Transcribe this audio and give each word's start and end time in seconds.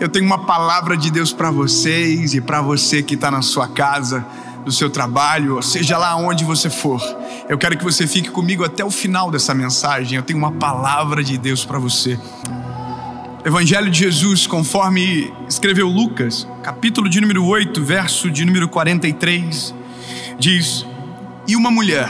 eu 0.00 0.08
tenho 0.08 0.24
uma 0.24 0.46
palavra 0.46 0.96
de 0.96 1.10
Deus 1.10 1.30
para 1.30 1.50
vocês 1.50 2.32
e 2.32 2.40
para 2.40 2.62
você 2.62 3.02
que 3.02 3.14
está 3.14 3.30
na 3.30 3.42
sua 3.42 3.68
casa, 3.68 4.26
no 4.64 4.72
seu 4.72 4.88
trabalho, 4.88 5.60
seja 5.62 5.98
lá 5.98 6.16
onde 6.16 6.42
você 6.42 6.70
for. 6.70 7.02
Eu 7.46 7.58
quero 7.58 7.76
que 7.76 7.84
você 7.84 8.06
fique 8.06 8.30
comigo 8.30 8.64
até 8.64 8.82
o 8.82 8.90
final 8.90 9.30
dessa 9.30 9.52
mensagem. 9.52 10.16
Eu 10.16 10.22
tenho 10.22 10.38
uma 10.38 10.52
palavra 10.52 11.22
de 11.22 11.36
Deus 11.36 11.66
para 11.66 11.78
você. 11.78 12.18
Evangelho 13.44 13.90
de 13.90 13.98
Jesus, 13.98 14.46
conforme 14.46 15.30
escreveu 15.46 15.86
Lucas, 15.86 16.48
capítulo 16.62 17.06
de 17.06 17.20
número 17.20 17.44
8, 17.44 17.84
verso 17.84 18.30
de 18.30 18.42
número 18.46 18.70
43, 18.70 19.74
diz: 20.38 20.86
E 21.46 21.54
uma 21.56 21.70
mulher 21.70 22.08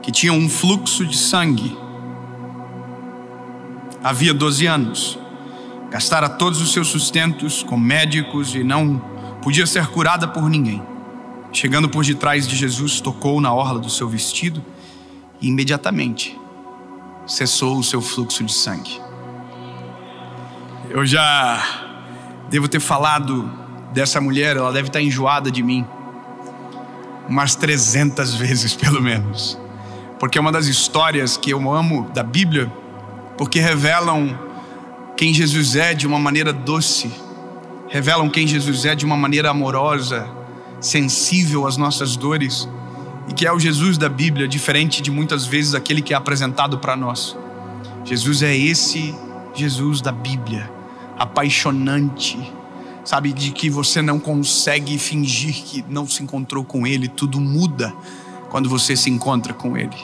que 0.00 0.12
tinha 0.12 0.32
um 0.32 0.48
fluxo 0.48 1.04
de 1.04 1.16
sangue, 1.16 1.76
havia 4.02 4.32
12 4.32 4.66
anos, 4.66 5.18
gastara 5.96 6.28
todos 6.28 6.60
os 6.60 6.74
seus 6.74 6.88
sustentos 6.88 7.62
com 7.62 7.74
médicos 7.74 8.54
e 8.54 8.62
não 8.62 8.98
podia 9.40 9.66
ser 9.66 9.86
curada 9.86 10.28
por 10.28 10.46
ninguém. 10.50 10.82
Chegando 11.50 11.88
por 11.88 12.04
detrás 12.04 12.46
de 12.46 12.54
Jesus, 12.54 13.00
tocou 13.00 13.40
na 13.40 13.50
orla 13.50 13.78
do 13.78 13.88
seu 13.88 14.06
vestido 14.06 14.62
e 15.40 15.48
imediatamente 15.48 16.38
cessou 17.26 17.78
o 17.78 17.82
seu 17.82 18.02
fluxo 18.02 18.44
de 18.44 18.52
sangue. 18.52 19.00
Eu 20.90 21.06
já 21.06 21.64
devo 22.50 22.68
ter 22.68 22.78
falado 22.80 23.50
dessa 23.94 24.20
mulher, 24.20 24.58
ela 24.58 24.74
deve 24.74 24.88
estar 24.88 25.00
enjoada 25.00 25.50
de 25.50 25.62
mim, 25.62 25.86
umas 27.26 27.54
300 27.54 28.34
vezes 28.34 28.74
pelo 28.76 29.00
menos, 29.00 29.58
porque 30.20 30.36
é 30.36 30.40
uma 30.42 30.52
das 30.52 30.66
histórias 30.66 31.38
que 31.38 31.48
eu 31.48 31.72
amo 31.72 32.10
da 32.12 32.22
Bíblia, 32.22 32.70
porque 33.38 33.60
revelam 33.60 34.45
quem 35.16 35.32
Jesus 35.32 35.76
é 35.76 35.94
de 35.94 36.06
uma 36.06 36.18
maneira 36.18 36.52
doce, 36.52 37.10
revelam 37.88 38.28
quem 38.28 38.46
Jesus 38.46 38.84
é 38.84 38.94
de 38.94 39.06
uma 39.06 39.16
maneira 39.16 39.50
amorosa, 39.50 40.28
sensível 40.80 41.66
às 41.66 41.78
nossas 41.78 42.16
dores, 42.16 42.68
e 43.28 43.32
que 43.32 43.46
é 43.46 43.52
o 43.52 43.58
Jesus 43.58 43.96
da 43.96 44.10
Bíblia, 44.10 44.46
diferente 44.46 45.00
de 45.00 45.10
muitas 45.10 45.46
vezes 45.46 45.74
aquele 45.74 46.02
que 46.02 46.12
é 46.12 46.16
apresentado 46.16 46.78
para 46.78 46.94
nós. 46.94 47.34
Jesus 48.04 48.42
é 48.42 48.54
esse 48.54 49.14
Jesus 49.54 50.02
da 50.02 50.12
Bíblia, 50.12 50.70
apaixonante, 51.18 52.38
sabe, 53.02 53.32
de 53.32 53.52
que 53.52 53.70
você 53.70 54.02
não 54.02 54.20
consegue 54.20 54.98
fingir 54.98 55.54
que 55.54 55.84
não 55.88 56.06
se 56.06 56.22
encontrou 56.22 56.62
com 56.62 56.86
Ele, 56.86 57.08
tudo 57.08 57.40
muda 57.40 57.92
quando 58.50 58.68
você 58.68 58.94
se 58.94 59.08
encontra 59.08 59.54
com 59.54 59.78
Ele. 59.78 59.96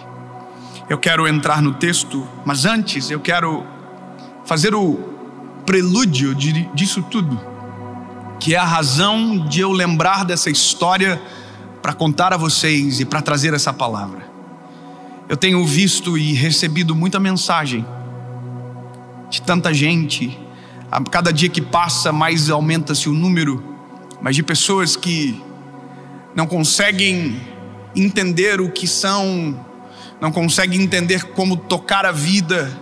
Eu 0.89 0.97
quero 0.97 1.29
entrar 1.29 1.61
no 1.61 1.75
texto, 1.75 2.27
mas 2.47 2.65
antes 2.65 3.11
eu 3.11 3.21
quero 3.21 3.67
fazer 4.45 4.75
o 4.75 4.95
prelúdio 5.65 6.35
de, 6.35 6.69
disso 6.75 7.03
tudo, 7.03 7.41
que 8.41 8.55
é 8.55 8.59
a 8.59 8.65
razão 8.65 9.47
de 9.47 9.61
eu 9.61 9.71
lembrar 9.71 10.25
dessa 10.25 10.51
história 10.51 11.21
para 11.81 11.93
contar 11.93 12.33
a 12.33 12.37
vocês 12.37 13.01
e 13.01 13.05
para 13.05 13.23
trazer 13.23 13.55
essa 13.55 13.73
palavra. 13.73 14.31
Eu 15.29 15.37
tenho 15.37 15.65
visto 15.67 16.19
e 16.19 16.33
recebido 16.35 16.95
muita 16.95 17.19
mensagem 17.19 17.85
de 19.31 19.41
tanta 19.41 19.73
gente, 19.73 20.39
a 20.91 21.01
cada 21.01 21.33
dia 21.33 21.49
que 21.49 21.63
passa, 21.63 22.13
mais 22.13 22.51
aumenta-se 22.51 23.09
o 23.09 23.15
número, 23.15 23.65
mas 24.21 24.37
de 24.37 24.43
pessoas 24.43 24.95
que 24.95 25.43
não 26.35 26.47
conseguem 26.47 27.41
entender 27.97 28.61
o 28.61 28.71
que 28.71 28.87
são, 28.87 29.59
não 30.21 30.31
conseguem 30.31 30.83
entender 30.83 31.25
como 31.31 31.57
tocar 31.57 32.05
a 32.05 32.13
vida, 32.13 32.79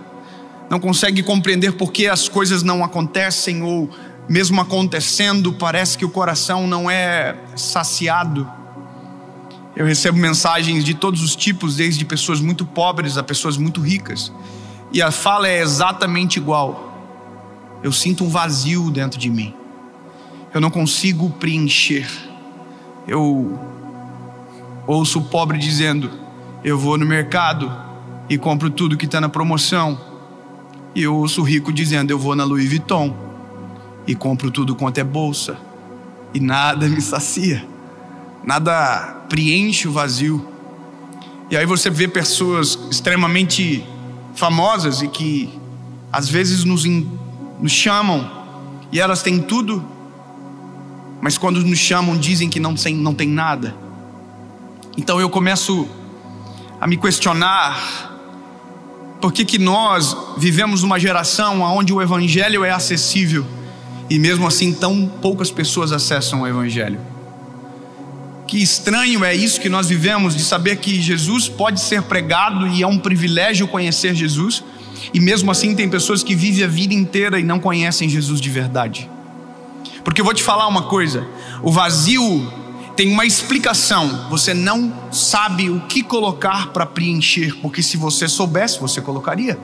não 0.71 0.79
consegue 0.79 1.21
compreender 1.21 1.73
por 1.73 1.91
que 1.91 2.07
as 2.07 2.29
coisas 2.29 2.63
não 2.63 2.81
acontecem 2.81 3.61
ou 3.61 3.89
mesmo 4.29 4.61
acontecendo, 4.61 5.51
parece 5.51 5.97
que 5.97 6.05
o 6.05 6.09
coração 6.09 6.65
não 6.65 6.89
é 6.89 7.35
saciado. 7.57 8.49
Eu 9.75 9.85
recebo 9.85 10.17
mensagens 10.17 10.85
de 10.85 10.93
todos 10.93 11.21
os 11.21 11.35
tipos, 11.35 11.75
desde 11.75 12.05
pessoas 12.05 12.39
muito 12.39 12.65
pobres 12.65 13.17
a 13.17 13.23
pessoas 13.23 13.57
muito 13.57 13.81
ricas, 13.81 14.31
e 14.93 15.01
a 15.01 15.11
fala 15.11 15.49
é 15.49 15.59
exatamente 15.59 16.37
igual. 16.37 16.89
Eu 17.83 17.91
sinto 17.91 18.23
um 18.23 18.29
vazio 18.29 18.89
dentro 18.89 19.19
de 19.19 19.29
mim. 19.29 19.53
Eu 20.53 20.61
não 20.61 20.71
consigo 20.71 21.29
preencher. 21.31 22.07
Eu 23.05 23.59
ouço 24.87 25.19
o 25.19 25.23
pobre 25.23 25.57
dizendo: 25.57 26.09
Eu 26.63 26.79
vou 26.79 26.97
no 26.97 27.05
mercado 27.05 27.69
e 28.29 28.37
compro 28.37 28.69
tudo 28.69 28.95
que 28.95 29.03
está 29.03 29.19
na 29.19 29.27
promoção 29.27 30.10
e 30.93 31.03
eu 31.03 31.15
ouço 31.15 31.41
o 31.41 31.43
rico 31.43 31.71
dizendo: 31.71 32.11
Eu 32.11 32.19
vou 32.19 32.35
na 32.35 32.43
Louis 32.43 32.67
Vuitton 32.67 33.15
e 34.05 34.15
compro 34.15 34.51
tudo 34.51 34.75
quanto 34.75 34.97
é 34.97 35.03
bolsa, 35.03 35.57
e 36.33 36.39
nada 36.39 36.87
me 36.87 37.01
sacia, 37.01 37.65
nada 38.43 39.25
preenche 39.29 39.87
o 39.87 39.91
vazio. 39.91 40.47
E 41.49 41.57
aí 41.57 41.65
você 41.65 41.89
vê 41.89 42.07
pessoas 42.07 42.77
extremamente 42.89 43.85
famosas 44.33 45.01
e 45.01 45.07
que 45.07 45.49
às 46.11 46.29
vezes 46.29 46.63
nos, 46.63 46.85
nos 46.85 47.71
chamam 47.71 48.29
e 48.91 48.99
elas 48.99 49.21
têm 49.21 49.41
tudo, 49.41 49.83
mas 51.21 51.37
quando 51.37 51.63
nos 51.63 51.79
chamam 51.79 52.17
dizem 52.17 52.49
que 52.49 52.59
não 52.59 52.75
tem, 52.75 52.95
não 52.95 53.13
tem 53.13 53.27
nada. 53.27 53.75
Então 54.97 55.19
eu 55.19 55.29
começo 55.29 55.87
a 56.79 56.87
me 56.87 56.97
questionar 56.97 58.10
por 59.21 59.31
que, 59.31 59.45
que 59.45 59.59
nós 59.59 60.17
vivemos 60.35 60.81
uma 60.81 60.99
geração 60.99 61.61
onde 61.61 61.93
o 61.93 62.01
Evangelho 62.01 62.65
é 62.65 62.71
acessível 62.71 63.45
e 64.09 64.17
mesmo 64.17 64.47
assim 64.47 64.73
tão 64.73 65.05
poucas 65.21 65.51
pessoas 65.51 65.91
acessam 65.91 66.41
o 66.41 66.47
Evangelho? 66.47 66.99
Que 68.47 68.61
estranho 68.61 69.23
é 69.23 69.33
isso 69.33 69.61
que 69.61 69.69
nós 69.69 69.87
vivemos, 69.87 70.35
de 70.35 70.43
saber 70.43 70.77
que 70.77 70.99
Jesus 70.99 71.47
pode 71.47 71.79
ser 71.79 72.01
pregado 72.01 72.67
e 72.67 72.81
é 72.81 72.87
um 72.87 72.97
privilégio 72.97 73.67
conhecer 73.67 74.15
Jesus, 74.15 74.63
e 75.13 75.19
mesmo 75.19 75.51
assim 75.51 75.75
tem 75.75 75.87
pessoas 75.87 76.23
que 76.23 76.35
vivem 76.35 76.63
a 76.63 76.67
vida 76.67 76.93
inteira 76.93 77.39
e 77.39 77.43
não 77.43 77.59
conhecem 77.59 78.09
Jesus 78.09 78.41
de 78.41 78.49
verdade. 78.49 79.09
Porque 80.03 80.19
eu 80.19 80.25
vou 80.25 80.33
te 80.33 80.43
falar 80.43 80.67
uma 80.67 80.83
coisa: 80.83 81.25
o 81.61 81.71
vazio 81.71 82.51
tem 83.01 83.11
uma 83.11 83.25
explicação. 83.25 84.27
Você 84.29 84.53
não 84.53 84.93
sabe 85.11 85.71
o 85.71 85.79
que 85.87 86.03
colocar 86.03 86.67
para 86.67 86.85
preencher, 86.85 87.55
porque 87.59 87.81
se 87.81 87.97
você 87.97 88.27
soubesse, 88.27 88.79
você 88.79 89.01
colocaria. 89.01 89.57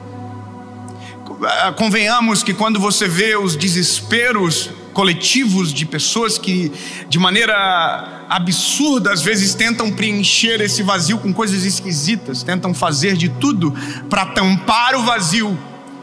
Ah, 1.43 1.71
convenhamos 1.71 2.41
que 2.41 2.51
quando 2.51 2.79
você 2.79 3.07
vê 3.07 3.37
os 3.37 3.55
desesperos 3.55 4.71
coletivos 4.91 5.71
de 5.71 5.85
pessoas 5.85 6.39
que, 6.39 6.71
de 7.07 7.19
maneira 7.19 8.25
absurda, 8.27 9.13
às 9.13 9.21
vezes 9.21 9.53
tentam 9.53 9.91
preencher 9.91 10.59
esse 10.59 10.81
vazio 10.81 11.19
com 11.19 11.31
coisas 11.31 11.63
esquisitas, 11.63 12.41
tentam 12.41 12.73
fazer 12.73 13.15
de 13.15 13.29
tudo 13.29 13.71
para 14.09 14.25
tampar 14.25 14.95
o 14.95 15.03
vazio 15.03 15.55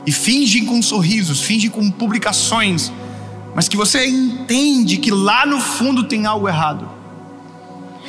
e 0.07 0.13
fingem 0.13 0.67
com 0.67 0.81
sorrisos, 0.81 1.41
fingem 1.41 1.69
com 1.69 1.91
publicações, 1.91 2.93
mas 3.57 3.67
que 3.67 3.77
você 3.77 4.07
entende 4.07 4.99
que 4.99 5.11
lá 5.11 5.45
no 5.45 5.61
fundo 5.61 6.05
tem 6.05 6.27
algo 6.27 6.49
errado. 6.49 6.94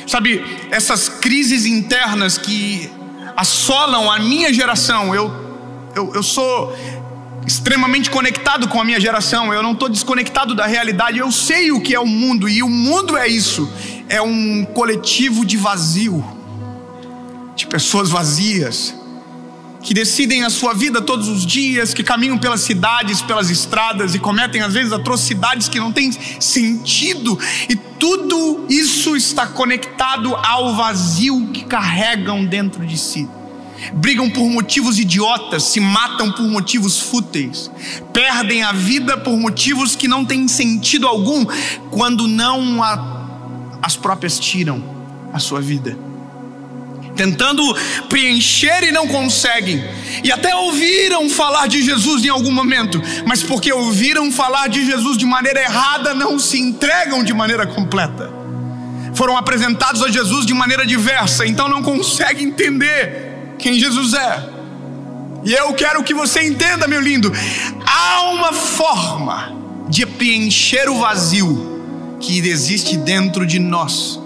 Sabe, 0.06 0.44
essas 0.70 1.08
crises 1.08 1.66
internas 1.66 2.38
que 2.38 2.90
assolam 3.36 4.10
a 4.10 4.18
minha 4.18 4.52
geração, 4.52 5.14
eu, 5.14 5.32
eu, 5.94 6.14
eu 6.14 6.22
sou 6.22 6.74
extremamente 7.46 8.10
conectado 8.10 8.68
com 8.68 8.80
a 8.80 8.84
minha 8.84 9.00
geração, 9.00 9.52
eu 9.52 9.62
não 9.62 9.72
estou 9.72 9.88
desconectado 9.88 10.54
da 10.54 10.66
realidade, 10.66 11.18
eu 11.18 11.30
sei 11.30 11.70
o 11.70 11.80
que 11.80 11.94
é 11.94 12.00
o 12.00 12.06
mundo, 12.06 12.48
e 12.48 12.62
o 12.62 12.68
mundo 12.68 13.16
é 13.16 13.28
isso: 13.28 13.70
é 14.08 14.20
um 14.20 14.64
coletivo 14.64 15.44
de 15.44 15.56
vazio, 15.56 16.24
de 17.54 17.66
pessoas 17.66 18.08
vazias, 18.08 18.94
que 19.86 19.94
decidem 19.94 20.42
a 20.42 20.50
sua 20.50 20.74
vida 20.74 21.00
todos 21.00 21.28
os 21.28 21.46
dias, 21.46 21.94
que 21.94 22.02
caminham 22.02 22.36
pelas 22.36 22.62
cidades, 22.62 23.22
pelas 23.22 23.50
estradas 23.50 24.16
e 24.16 24.18
cometem 24.18 24.60
às 24.60 24.74
vezes 24.74 24.92
atrocidades 24.92 25.68
que 25.68 25.78
não 25.78 25.92
têm 25.92 26.10
sentido, 26.40 27.38
e 27.68 27.76
tudo 27.76 28.66
isso 28.68 29.14
está 29.14 29.46
conectado 29.46 30.34
ao 30.34 30.74
vazio 30.74 31.50
que 31.52 31.64
carregam 31.64 32.44
dentro 32.44 32.84
de 32.84 32.98
si. 32.98 33.28
Brigam 33.94 34.28
por 34.28 34.50
motivos 34.50 34.98
idiotas, 34.98 35.62
se 35.62 35.78
matam 35.78 36.32
por 36.32 36.48
motivos 36.48 36.98
fúteis, 36.98 37.70
perdem 38.12 38.64
a 38.64 38.72
vida 38.72 39.16
por 39.16 39.36
motivos 39.38 39.94
que 39.94 40.08
não 40.08 40.24
têm 40.24 40.48
sentido 40.48 41.06
algum, 41.06 41.46
quando 41.92 42.26
não 42.26 42.82
a, 42.82 43.78
as 43.80 43.94
próprias 43.94 44.36
tiram 44.40 44.82
a 45.32 45.38
sua 45.38 45.60
vida 45.60 46.05
tentando 47.16 47.62
preencher 48.08 48.84
e 48.84 48.92
não 48.92 49.08
conseguem. 49.08 49.82
E 50.22 50.30
até 50.30 50.54
ouviram 50.54 51.28
falar 51.28 51.66
de 51.66 51.82
Jesus 51.82 52.24
em 52.24 52.28
algum 52.28 52.52
momento, 52.52 53.02
mas 53.26 53.42
porque 53.42 53.72
ouviram 53.72 54.30
falar 54.30 54.68
de 54.68 54.84
Jesus 54.84 55.16
de 55.16 55.24
maneira 55.24 55.60
errada, 55.60 56.14
não 56.14 56.38
se 56.38 56.60
entregam 56.60 57.24
de 57.24 57.32
maneira 57.32 57.66
completa. 57.66 58.30
Foram 59.14 59.36
apresentados 59.36 60.02
a 60.02 60.10
Jesus 60.10 60.44
de 60.44 60.52
maneira 60.52 60.86
diversa, 60.86 61.46
então 61.46 61.68
não 61.68 61.82
conseguem 61.82 62.48
entender 62.48 63.54
quem 63.58 63.78
Jesus 63.78 64.12
é. 64.12 64.50
E 65.42 65.52
eu 65.52 65.72
quero 65.72 66.02
que 66.02 66.12
você 66.12 66.42
entenda, 66.42 66.86
meu 66.86 67.00
lindo, 67.00 67.32
há 67.86 68.30
uma 68.30 68.52
forma 68.52 69.56
de 69.88 70.04
preencher 70.04 70.88
o 70.88 70.98
vazio 70.98 72.16
que 72.20 72.38
existe 72.46 72.96
dentro 72.96 73.46
de 73.46 73.58
nós. 73.58 74.20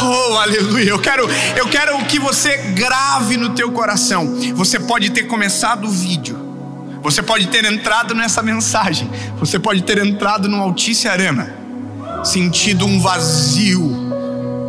Oh, 0.00 0.38
aleluia. 0.38 0.90
Eu 0.90 0.98
quero, 0.98 1.28
eu 1.56 1.68
quero 1.68 1.98
que 2.04 2.18
você 2.18 2.56
grave 2.74 3.36
no 3.36 3.50
teu 3.50 3.72
coração. 3.72 4.36
Você 4.54 4.78
pode 4.78 5.10
ter 5.10 5.24
começado 5.24 5.86
o 5.86 5.90
vídeo. 5.90 6.38
Você 7.02 7.22
pode 7.22 7.48
ter 7.48 7.64
entrado 7.64 8.14
nessa 8.14 8.42
mensagem. 8.42 9.10
Você 9.38 9.58
pode 9.58 9.82
ter 9.82 9.98
entrado 9.98 10.48
no 10.48 10.60
Altice 10.60 11.08
Arena, 11.08 11.54
sentido 12.24 12.86
um 12.86 13.00
vazio. 13.00 14.06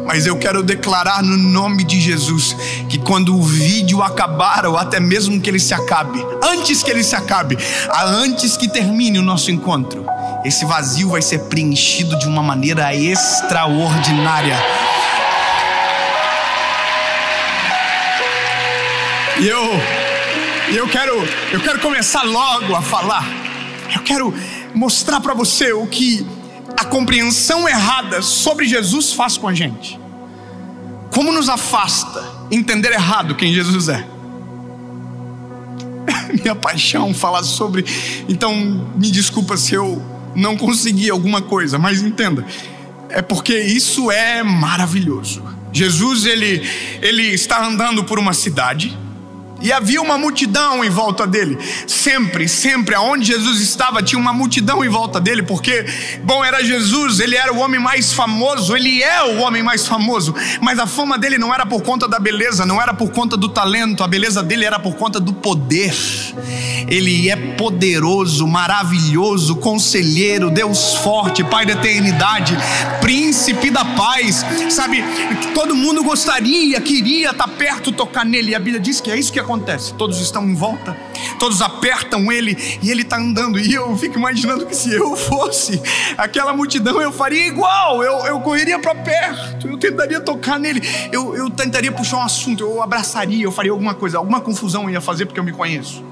Mas 0.05 0.25
eu 0.25 0.37
quero 0.37 0.63
declarar 0.63 1.21
no 1.21 1.37
nome 1.37 1.83
de 1.83 2.01
Jesus 2.01 2.55
que 2.89 2.97
quando 2.97 3.35
o 3.35 3.43
vídeo 3.43 4.01
acabar, 4.01 4.65
ou 4.65 4.75
até 4.75 4.99
mesmo 4.99 5.39
que 5.39 5.47
ele 5.47 5.59
se 5.59 5.71
acabe, 5.71 6.25
antes 6.43 6.81
que 6.81 6.89
ele 6.89 7.03
se 7.03 7.15
acabe, 7.15 7.55
antes 7.93 8.57
que 8.57 8.67
termine 8.67 9.19
o 9.19 9.23
nosso 9.23 9.51
encontro, 9.51 10.03
esse 10.43 10.65
vazio 10.65 11.09
vai 11.09 11.21
ser 11.21 11.41
preenchido 11.41 12.17
de 12.17 12.27
uma 12.27 12.41
maneira 12.41 12.95
extraordinária. 12.95 14.57
E 19.41 19.47
eu, 19.47 19.63
eu 20.75 20.87
quero, 20.89 21.13
eu 21.53 21.61
quero 21.61 21.79
começar 21.79 22.23
logo 22.23 22.75
a 22.75 22.81
falar. 22.81 23.25
Eu 23.95 24.01
quero 24.01 24.33
mostrar 24.75 25.21
para 25.21 25.33
você 25.33 25.71
o 25.71 25.87
que 25.87 26.27
a 26.77 26.83
compreensão 26.83 27.67
errada 27.67 28.21
sobre 28.21 28.67
Jesus 28.67 29.13
faz 29.13 29.37
com 29.37 29.47
a 29.47 29.53
gente. 29.53 29.97
Como 31.13 31.31
nos 31.31 31.47
afasta 31.47 32.21
entender 32.51 32.91
errado 32.91 33.33
quem 33.35 33.53
Jesus 33.53 33.87
é. 33.87 34.05
Minha 36.43 36.55
paixão 36.55 37.13
falar 37.13 37.43
sobre. 37.43 37.85
Então, 38.27 38.53
me 38.97 39.09
desculpa 39.09 39.55
se 39.55 39.73
eu 39.73 40.03
não 40.35 40.57
consegui 40.57 41.09
alguma 41.09 41.41
coisa, 41.41 41.79
mas 41.79 42.01
entenda. 42.01 42.45
É 43.07 43.21
porque 43.21 43.57
isso 43.57 44.11
é 44.11 44.43
maravilhoso. 44.43 45.41
Jesus 45.71 46.25
ele 46.25 46.61
ele 47.01 47.23
está 47.23 47.65
andando 47.65 48.03
por 48.03 48.19
uma 48.19 48.33
cidade 48.33 48.97
e 49.61 49.71
havia 49.71 50.01
uma 50.01 50.17
multidão 50.17 50.83
em 50.83 50.89
volta 50.89 51.25
dele. 51.25 51.57
Sempre, 51.87 52.47
sempre, 52.47 52.95
aonde 52.95 53.25
Jesus 53.25 53.61
estava, 53.61 54.01
tinha 54.01 54.19
uma 54.19 54.33
multidão 54.33 54.83
em 54.83 54.89
volta 54.89 55.19
dele, 55.19 55.43
porque, 55.43 55.85
bom, 56.23 56.43
era 56.43 56.63
Jesus, 56.63 57.19
ele 57.19 57.35
era 57.35 57.53
o 57.53 57.59
homem 57.59 57.79
mais 57.79 58.13
famoso, 58.13 58.75
ele 58.75 59.01
é 59.01 59.23
o 59.23 59.39
homem 59.39 59.63
mais 59.63 59.87
famoso, 59.87 60.33
mas 60.61 60.79
a 60.79 60.87
fama 60.87 61.17
dele 61.17 61.37
não 61.37 61.53
era 61.53 61.65
por 61.65 61.81
conta 61.81 62.07
da 62.07 62.19
beleza, 62.19 62.65
não 62.65 62.81
era 62.81 62.93
por 62.93 63.11
conta 63.11 63.35
do 63.35 63.49
talento, 63.49 64.03
a 64.03 64.07
beleza 64.07 64.41
dele 64.43 64.65
era 64.65 64.79
por 64.79 64.95
conta 64.95 65.19
do 65.19 65.33
poder. 65.33 65.93
Ele 66.87 67.29
é 67.29 67.35
poderoso, 67.35 68.47
maravilhoso, 68.47 69.55
conselheiro, 69.57 70.49
Deus 70.49 70.95
forte, 70.95 71.43
Pai 71.43 71.65
da 71.65 71.73
eternidade, 71.73 72.55
príncipe 73.01 73.69
da 73.69 73.83
paz, 73.83 74.45
sabe? 74.69 75.03
Todo 75.53 75.75
mundo 75.75 76.03
gostaria, 76.03 76.79
queria 76.81 77.31
estar 77.31 77.47
perto, 77.47 77.91
tocar 77.91 78.25
nele, 78.25 78.51
e 78.51 78.55
a 78.55 78.59
Bíblia 78.59 78.79
diz 78.79 79.01
que 79.01 79.11
é 79.11 79.17
isso 79.17 79.31
que 79.31 79.39
acontece? 79.49 79.93
Todos 79.95 80.21
estão 80.21 80.43
em 80.47 80.53
volta, 80.53 80.95
todos 81.39 81.61
apertam 81.61 82.31
ele 82.31 82.55
e 82.81 82.91
ele 82.91 83.01
está 83.01 83.17
andando. 83.17 83.59
E 83.59 83.73
eu 83.73 83.97
fico 83.97 84.17
imaginando 84.17 84.65
que 84.65 84.75
se 84.75 84.93
eu 84.93 85.15
fosse 85.15 85.81
aquela 86.17 86.53
multidão, 86.53 87.01
eu 87.01 87.11
faria 87.11 87.47
igual, 87.47 88.03
eu, 88.03 88.25
eu 88.27 88.39
correria 88.41 88.79
para 88.79 88.93
perto, 88.93 89.67
eu 89.67 89.77
tentaria 89.77 90.21
tocar 90.21 90.59
nele, 90.59 90.81
eu, 91.11 91.35
eu 91.35 91.49
tentaria 91.49 91.91
puxar 91.91 92.17
um 92.17 92.23
assunto, 92.23 92.63
eu 92.63 92.81
abraçaria, 92.81 93.43
eu 93.43 93.51
faria 93.51 93.71
alguma 93.71 93.95
coisa, 93.95 94.17
alguma 94.17 94.39
confusão 94.39 94.83
eu 94.83 94.91
ia 94.91 95.01
fazer 95.01 95.25
porque 95.25 95.39
eu 95.39 95.43
me 95.43 95.51
conheço. 95.51 96.03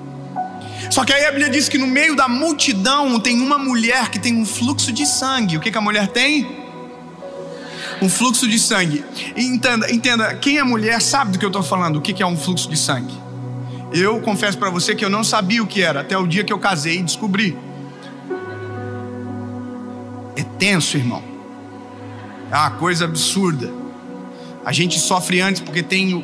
Só 0.90 1.04
que 1.04 1.14
aí 1.14 1.26
a 1.26 1.32
Bíblia 1.32 1.50
diz 1.50 1.68
que 1.68 1.78
no 1.78 1.88
meio 1.88 2.16
da 2.16 2.28
multidão 2.28 3.20
tem 3.20 3.40
uma 3.42 3.58
mulher 3.58 4.10
que 4.10 4.18
tem 4.18 4.36
um 4.36 4.46
fluxo 4.46 4.92
de 4.92 5.06
sangue. 5.06 5.58
O 5.58 5.60
que, 5.60 5.70
que 5.70 5.78
a 5.78 5.82
mulher 5.82 6.08
tem? 6.08 6.66
Um 8.02 8.10
fluxo 8.10 8.48
de 8.48 8.58
sangue. 8.58 9.04
entenda, 9.36 9.92
entenda, 9.92 10.36
quem 10.36 10.58
é 10.60 10.64
mulher 10.64 11.02
sabe 11.02 11.34
do 11.34 11.40
que 11.40 11.46
eu 11.46 11.50
estou 11.50 11.64
falando, 11.64 11.98
o 11.98 12.02
que, 12.02 12.14
que 12.14 12.24
é 12.24 12.26
um 12.26 12.38
fluxo 12.38 12.70
de 12.70 12.78
sangue. 12.78 13.27
Eu 13.92 14.20
confesso 14.22 14.58
para 14.58 14.70
você 14.70 14.94
que 14.94 15.04
eu 15.04 15.10
não 15.10 15.24
sabia 15.24 15.64
o 15.64 15.68
que 15.68 15.82
era 15.82 16.02
até 16.02 16.18
o 16.18 16.28
dia 16.28 16.44
que 16.44 16.52
eu 16.52 16.60
casei 16.60 16.98
e 17.00 17.04
descobri. 17.04 17.58
É 20.36 20.44
tenso, 20.44 20.98
irmão. 20.98 21.24
É 22.52 22.56
uma 22.56 22.72
coisa 22.72 23.06
absurda. 23.06 23.72
A 24.66 24.72
gente 24.72 25.00
sofre 25.00 25.40
antes 25.42 25.62
porque 25.62 25.82
tem 25.82 26.14
o, 26.14 26.24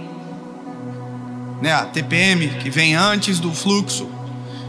né, 1.62 1.74
a 1.74 1.86
TPM 1.86 2.50
que 2.60 2.69
vem 2.69 2.95
antes 2.95 3.39
do 3.39 3.54
fluxo. 3.54 4.10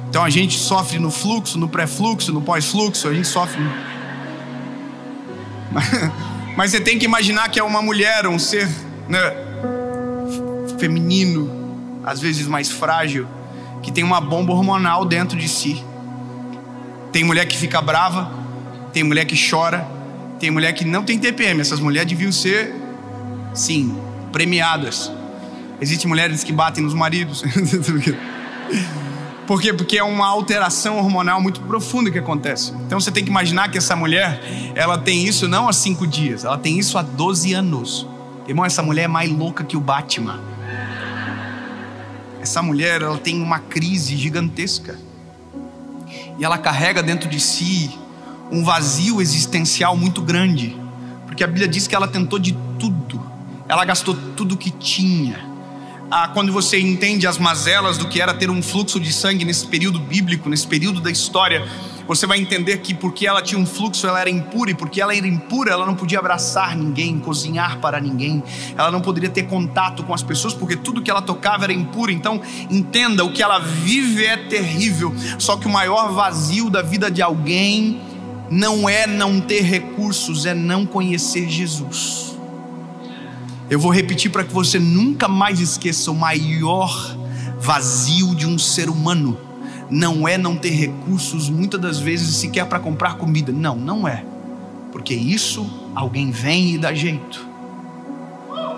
Então 0.09 0.23
a 0.23 0.31
gente 0.31 0.57
sofre 0.57 0.99
no 1.01 1.11
fluxo, 1.11 1.59
no 1.59 1.69
pré-fluxo, 1.69 2.33
no 2.33 2.41
pós-fluxo, 2.41 3.09
a 3.09 3.13
gente 3.13 3.27
sofre. 3.27 3.61
Mas, 5.73 5.91
mas 6.57 6.71
você 6.71 6.81
tem 6.81 6.99
que 6.99 7.05
imaginar 7.05 7.49
que 7.49 7.59
é 7.59 7.65
uma 7.65 7.83
mulher, 7.83 8.29
um 8.29 8.39
ser 8.39 8.69
né, 9.09 9.19
feminino, 10.79 11.64
às 12.05 12.21
vezes 12.21 12.47
mais 12.47 12.71
frágil, 12.71 13.27
que 13.83 13.91
tem 13.93 14.05
uma 14.05 14.21
bomba 14.21 14.53
hormonal 14.53 15.05
dentro 15.05 15.39
de 15.39 15.49
si. 15.49 15.85
Tem 17.13 17.23
mulher 17.25 17.47
que 17.47 17.57
fica 17.57 17.81
brava, 17.81 18.31
tem 18.93 19.03
mulher 19.03 19.25
que 19.25 19.37
chora, 19.51 19.87
tem 20.39 20.51
mulher 20.51 20.73
que 20.73 20.85
não 20.85 21.03
tem 21.03 21.19
TPM. 21.19 21.61
Essas 21.61 21.81
mulheres 21.81 22.09
deviam 22.09 22.33
ser, 22.33 22.75
sim, 23.53 23.97
premiadas. 24.33 25.11
Existem 25.81 26.09
mulheres 26.09 26.43
que 26.43 26.53
batem 26.53 26.83
nos 26.83 26.95
maridos. 26.95 27.45
Por 29.47 29.61
quê? 29.61 29.75
Porque 29.75 29.99
é 29.99 30.03
uma 30.03 30.27
alteração 30.27 30.97
hormonal 30.97 31.41
muito 31.41 31.61
profunda 31.61 32.11
que 32.11 32.19
acontece. 32.19 32.73
Então 32.87 32.99
você 32.99 33.11
tem 33.11 33.23
que 33.23 33.31
imaginar 33.31 33.71
que 33.71 33.77
essa 33.77 33.95
mulher, 33.95 34.41
ela 34.75 34.97
tem 34.97 35.25
isso 35.27 35.47
não 35.47 35.69
há 35.69 35.73
cinco 35.73 36.07
dias, 36.07 36.45
ela 36.45 36.57
tem 36.57 36.79
isso 36.79 36.97
há 36.97 37.03
12 37.03 37.53
anos. 37.53 38.07
Irmão, 38.49 38.65
essa 38.65 38.83
mulher 38.83 39.03
é 39.03 39.09
mais 39.09 39.31
louca 39.31 39.63
que 39.63 39.77
o 39.77 39.81
Batman. 39.81 40.41
Essa 42.45 42.61
mulher, 42.61 43.01
ela 43.01 43.17
tem 43.17 43.41
uma 43.41 43.59
crise 43.59 44.19
gigantesca. 44.19 44.99
E 46.39 46.45
ela 46.45 46.59
carrega 46.59 47.03
dentro 47.03 47.27
de 47.27 47.41
si 47.41 47.91
um 48.53 48.63
vazio 48.63 49.23
existencial 49.23 49.97
muito 49.97 50.21
grande. 50.21 50.77
Porque 51.25 51.43
a 51.43 51.47
Bíblia 51.47 51.67
diz 51.67 51.87
que 51.87 51.95
ela 51.95 52.07
tentou 52.07 52.39
de 52.39 52.55
tudo. 52.79 53.19
Ela 53.67 53.83
gastou 53.87 54.15
tudo 54.37 54.59
que 54.59 54.71
tinha. 54.71 55.43
Ah, 56.11 56.29
quando 56.35 56.53
você 56.53 56.79
entende 56.79 57.27
as 57.27 57.39
mazelas 57.39 57.97
do 57.97 58.09
que 58.09 58.21
era 58.21 58.35
ter 58.35 58.51
um 58.51 58.63
fluxo 58.63 59.01
de 59.01 59.11
sangue 59.11 59.43
nesse 59.43 59.67
período 59.67 59.99
bíblico, 59.99 60.51
nesse 60.51 60.67
período 60.67 61.01
da 61.01 61.11
história, 61.11 61.67
você 62.07 62.27
vai 62.27 62.39
entender 62.39 62.79
que 62.79 62.95
porque 62.95 63.27
ela 63.27 63.41
tinha 63.43 63.59
um 63.59 63.65
fluxo, 63.65 64.07
ela 64.07 64.21
era 64.21 64.29
impura, 64.29 64.71
e 64.71 64.75
porque 64.75 65.01
ela 65.01 65.15
era 65.15 65.27
impura, 65.27 65.73
ela 65.73 65.87
não 65.87 65.95
podia 65.95 66.19
abraçar 66.19 66.77
ninguém, 66.77 67.19
cozinhar 67.19 67.79
para 67.79 68.01
ninguém, 68.01 68.43
ela 68.77 68.91
não 68.91 69.01
poderia 69.01 69.31
ter 69.31 69.45
contato 69.45 70.03
com 70.03 70.13
as 70.13 70.23
pessoas, 70.23 70.53
porque 70.53 70.77
tudo 70.77 71.03
que 71.03 71.11
ela 71.11 71.23
tocava 71.23 71.65
era 71.65 71.73
impuro. 71.73 72.11
Então, 72.11 72.41
entenda: 72.71 73.25
o 73.25 73.33
que 73.33 73.43
ela 73.43 73.59
vive 73.59 74.25
é 74.25 74.37
terrível, 74.37 75.15
só 75.39 75.57
que 75.57 75.67
o 75.67 75.71
maior 75.71 76.13
vazio 76.13 76.69
da 76.69 76.83
vida 76.83 77.11
de 77.11 77.23
alguém 77.23 78.01
não 78.51 78.89
é 78.89 79.07
não 79.07 79.41
ter 79.41 79.63
recursos, 79.63 80.45
é 80.45 80.55
não 80.55 80.85
conhecer 80.85 81.49
Jesus. 81.49 82.37
Eu 83.71 83.81
vou 83.81 83.91
repetir 83.91 84.31
para 84.31 84.45
que 84.45 84.53
você 84.53 84.79
nunca 84.79 85.27
mais 85.27 85.59
esqueça: 85.59 86.11
o 86.11 86.15
maior 86.15 87.17
vazio 87.59 88.35
de 88.35 88.47
um 88.47 88.59
ser 88.59 88.91
humano 88.91 89.39
não 89.91 90.27
é 90.27 90.39
não 90.39 90.57
ter 90.57 90.71
recursos, 90.71 91.49
muitas 91.49 91.81
das 91.81 91.99
vezes 91.99 92.37
sequer 92.37 92.67
para 92.67 92.81
comprar 92.81 93.17
comida. 93.17 93.53
Não, 93.53 93.77
não 93.77 94.07
é. 94.09 94.25
Porque 94.93 95.15
isso 95.15 95.69
alguém 95.95 96.31
vem 96.31 96.75
e 96.75 96.79
dá 96.79 96.95
jeito. 96.95 97.47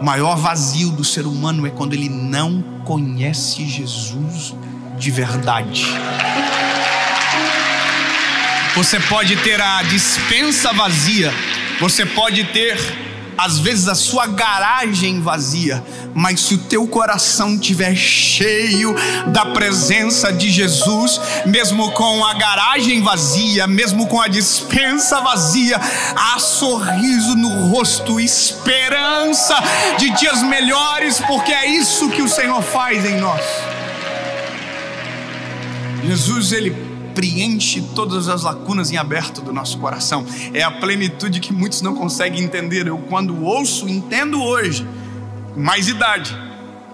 O 0.01 0.05
maior 0.05 0.37
vazio 0.37 0.91
do 0.91 1.05
ser 1.05 1.27
humano 1.27 1.67
é 1.67 1.71
quando 1.71 1.95
ele 1.95 2.09
não 2.09 2.63
conhece 2.85 3.67
Jesus 3.67 4.55
de 4.99 5.11
verdade. 5.11 5.87
Você 8.75 9.01
pode 9.01 9.37
ter 9.37 9.61
a 9.61 9.83
dispensa 9.83 10.73
vazia, 10.73 11.33
você 11.81 12.05
pode 12.05 12.45
ter 12.45 12.79
às 13.37 13.59
vezes 13.59 13.89
a 13.89 13.95
sua 13.95 14.27
garagem 14.27 15.21
vazia, 15.21 15.85
mas 16.15 16.41
se 16.41 16.55
o 16.55 16.59
teu 16.59 16.87
coração 16.87 17.55
estiver 17.55 17.95
cheio 17.95 18.95
da 19.29 19.47
presença 19.47 20.33
de 20.33 20.51
Jesus, 20.51 21.21
mesmo 21.45 21.91
com 21.93 22.25
a 22.25 22.35
garagem 22.35 23.03
vazia, 23.03 23.67
mesmo 23.67 24.07
com 24.07 24.21
a 24.21 24.29
dispensa 24.29 25.21
vazia, 25.21 25.81
há 26.17 26.39
sorriso 26.39 27.37
no 27.37 27.71
rosto, 27.71 28.21
esperança 28.21 29.57
de 29.99 30.11
dias 30.11 30.43
melhores, 30.43 31.21
porque 31.27 31.53
é 31.53 31.67
isso 31.67 32.09
que 32.11 32.23
o 32.23 32.29
Senhor 32.29 32.63
faz 32.63 33.05
em 33.05 33.19
nós. 33.19 33.43
Jesus, 36.05 36.53
ele 36.53 36.86
preenche 37.17 37.83
todas 37.95 38.29
as 38.29 38.43
lacunas 38.43 38.93
em 38.93 38.99
aberto 38.99 39.41
do 39.41 39.51
nosso 39.51 39.79
coração. 39.79 40.27
É 40.53 40.63
a 40.63 40.71
plenitude 40.71 41.41
que 41.41 41.51
muitos 41.51 41.81
não 41.81 41.95
conseguem 41.95 42.45
entender. 42.45 42.87
Eu, 42.87 42.99
quando 42.99 43.43
ouço, 43.43 43.89
entendo 43.89 44.43
hoje, 44.43 44.87
mais 45.57 45.89
idade, 45.89 46.37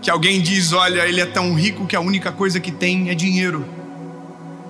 que 0.01 0.09
alguém 0.09 0.41
diz: 0.41 0.73
Olha, 0.73 1.07
ele 1.07 1.21
é 1.21 1.27
tão 1.27 1.53
rico 1.55 1.87
que 1.87 1.97
a 1.97 2.01
única 2.01 2.31
coisa 2.31 2.61
que 2.61 2.71
tem 2.71 3.11
é 3.11 3.15
dinheiro. 3.15 3.67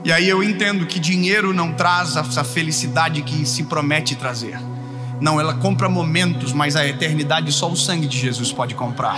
E 0.03 0.11
aí 0.11 0.29
eu 0.29 0.43
entendo 0.43 0.87
que 0.87 0.99
dinheiro 0.99 1.53
não 1.53 1.75
traz 1.75 2.17
essa 2.17 2.43
felicidade 2.43 3.23
que 3.23 3.47
se 3.47 3.65
promete 3.65 4.17
trazer. 4.17 4.59
Não, 5.23 5.39
ela 5.39 5.55
compra 5.55 5.89
momentos, 5.89 6.53
mas 6.53 6.75
a 6.75 6.85
eternidade 6.85 7.53
só 7.53 7.71
o 7.71 7.77
sangue 7.77 8.09
de 8.09 8.19
Jesus 8.19 8.51
pode 8.51 8.75
comprar. 8.75 9.15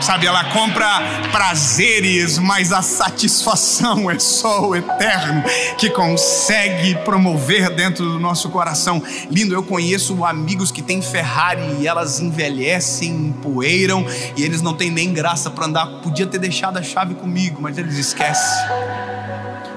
Sabe, 0.00 0.24
ela 0.24 0.44
compra 0.44 0.86
prazeres, 1.32 2.38
mas 2.38 2.72
a 2.72 2.80
satisfação 2.80 4.08
é 4.08 4.20
só 4.20 4.68
o 4.68 4.76
eterno 4.76 5.42
que 5.76 5.90
consegue 5.90 6.94
promover 7.04 7.74
dentro 7.74 8.04
do 8.04 8.20
nosso 8.20 8.50
coração. 8.50 9.02
Lindo, 9.28 9.52
eu 9.52 9.64
conheço 9.64 10.24
amigos 10.24 10.70
que 10.70 10.80
têm 10.80 11.02
Ferrari 11.02 11.78
e 11.80 11.88
elas 11.88 12.20
envelhecem, 12.20 13.10
empoeiram 13.10 14.06
e 14.36 14.44
eles 14.44 14.62
não 14.62 14.74
têm 14.74 14.92
nem 14.92 15.12
graça 15.12 15.50
para 15.50 15.66
andar. 15.66 15.86
Podia 16.04 16.26
ter 16.26 16.38
deixado 16.38 16.78
a 16.78 16.84
chave 16.84 17.16
comigo, 17.16 17.60
mas 17.60 17.76
eles 17.76 17.98
esquecem. 17.98 18.64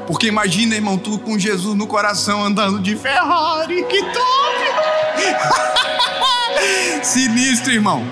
Porque 0.05 0.27
imagina, 0.27 0.75
irmão, 0.75 0.95
tu 0.95 1.17
com 1.17 1.39
Jesus 1.39 1.75
no 1.75 1.87
coração 1.87 2.45
andando 2.45 2.79
de 2.79 2.95
Ferrari, 2.95 3.83
que 3.85 4.03
top! 4.03 4.94
Sinistro, 7.03 7.71
irmão. 7.71 8.03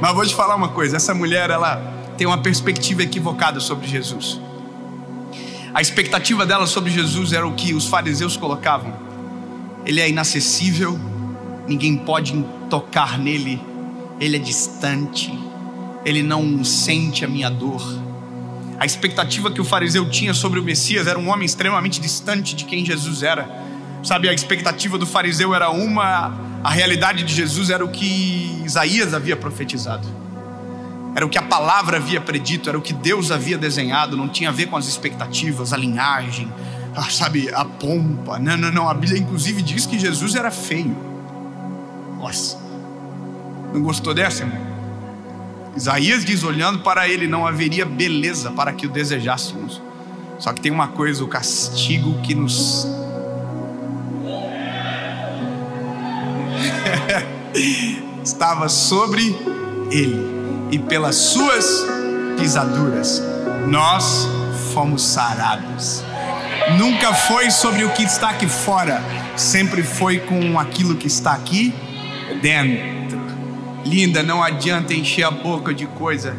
Mas 0.00 0.14
vou 0.14 0.26
te 0.26 0.34
falar 0.34 0.56
uma 0.56 0.68
coisa: 0.68 0.96
essa 0.96 1.14
mulher, 1.14 1.50
ela 1.50 1.76
tem 2.16 2.26
uma 2.26 2.38
perspectiva 2.38 3.02
equivocada 3.02 3.60
sobre 3.60 3.86
Jesus. 3.86 4.40
A 5.74 5.80
expectativa 5.80 6.44
dela 6.44 6.66
sobre 6.66 6.90
Jesus 6.90 7.32
era 7.32 7.46
o 7.46 7.54
que 7.54 7.72
os 7.72 7.86
fariseus 7.86 8.36
colocavam. 8.36 8.94
Ele 9.86 10.00
é 10.00 10.08
inacessível, 10.08 10.98
ninguém 11.66 11.96
pode 11.96 12.44
tocar 12.68 13.18
nele, 13.18 13.60
ele 14.20 14.36
é 14.36 14.38
distante, 14.38 15.32
ele 16.04 16.22
não 16.22 16.62
sente 16.64 17.24
a 17.24 17.28
minha 17.28 17.48
dor. 17.48 17.82
A 18.78 18.84
expectativa 18.84 19.50
que 19.50 19.60
o 19.60 19.64
fariseu 19.64 20.08
tinha 20.10 20.34
sobre 20.34 20.58
o 20.58 20.62
Messias 20.62 21.06
era 21.06 21.18
um 21.18 21.28
homem 21.28 21.46
extremamente 21.46 22.00
distante 22.00 22.54
de 22.54 22.64
quem 22.64 22.84
Jesus 22.84 23.22
era. 23.22 23.48
Sabe, 24.02 24.28
a 24.28 24.32
expectativa 24.32 24.98
do 24.98 25.06
fariseu 25.06 25.54
era 25.54 25.70
uma, 25.70 26.36
a 26.64 26.70
realidade 26.70 27.22
de 27.22 27.32
Jesus 27.32 27.70
era 27.70 27.84
o 27.84 27.88
que 27.88 28.60
Isaías 28.64 29.14
havia 29.14 29.36
profetizado. 29.36 30.06
Era 31.14 31.26
o 31.26 31.28
que 31.28 31.38
a 31.38 31.42
palavra 31.42 31.98
havia 31.98 32.20
predito, 32.20 32.68
era 32.68 32.78
o 32.78 32.82
que 32.82 32.92
Deus 32.92 33.30
havia 33.30 33.58
desenhado, 33.58 34.16
não 34.16 34.28
tinha 34.28 34.48
a 34.48 34.52
ver 34.52 34.66
com 34.66 34.76
as 34.76 34.88
expectativas, 34.88 35.72
a 35.72 35.76
linhagem, 35.76 36.50
a, 36.96 37.02
sabe, 37.10 37.52
a 37.52 37.64
pompa. 37.64 38.38
Não, 38.38 38.56
não, 38.56 38.72
não. 38.72 38.88
A 38.88 38.94
Bíblia 38.94 39.20
inclusive 39.20 39.62
diz 39.62 39.86
que 39.86 39.98
Jesus 39.98 40.34
era 40.34 40.50
feio. 40.50 40.96
Nossa. 42.18 42.58
Não 43.72 43.82
gostou 43.82 44.14
dessa, 44.14 44.42
irmão? 44.42 44.72
Isaías 45.76 46.24
diz: 46.24 46.42
olhando 46.44 46.80
para 46.80 47.08
ele, 47.08 47.26
não 47.26 47.46
haveria 47.46 47.84
beleza 47.84 48.50
para 48.50 48.72
que 48.72 48.86
o 48.86 48.90
desejássemos. 48.90 49.80
Só 50.38 50.52
que 50.52 50.60
tem 50.60 50.72
uma 50.72 50.88
coisa: 50.88 51.22
o 51.24 51.28
castigo 51.28 52.20
que 52.22 52.34
nos 52.34 52.86
estava 58.42 58.68
sobre 58.68 59.38
ele, 59.92 60.68
e 60.72 60.76
pelas 60.76 61.14
suas 61.14 61.86
pisaduras 62.36 63.22
nós 63.68 64.26
fomos 64.74 65.00
sarados. 65.00 66.02
Nunca 66.76 67.14
foi 67.14 67.52
sobre 67.52 67.84
o 67.84 67.90
que 67.90 68.02
está 68.02 68.30
aqui 68.30 68.48
fora, 68.48 69.00
sempre 69.36 69.84
foi 69.84 70.18
com 70.18 70.58
aquilo 70.58 70.96
que 70.96 71.06
está 71.06 71.34
aqui 71.34 71.72
dentro. 72.40 73.20
Linda, 73.84 74.24
não 74.24 74.42
adianta 74.42 74.92
encher 74.92 75.22
a 75.22 75.30
boca 75.30 75.72
de 75.72 75.86
coisa, 75.86 76.36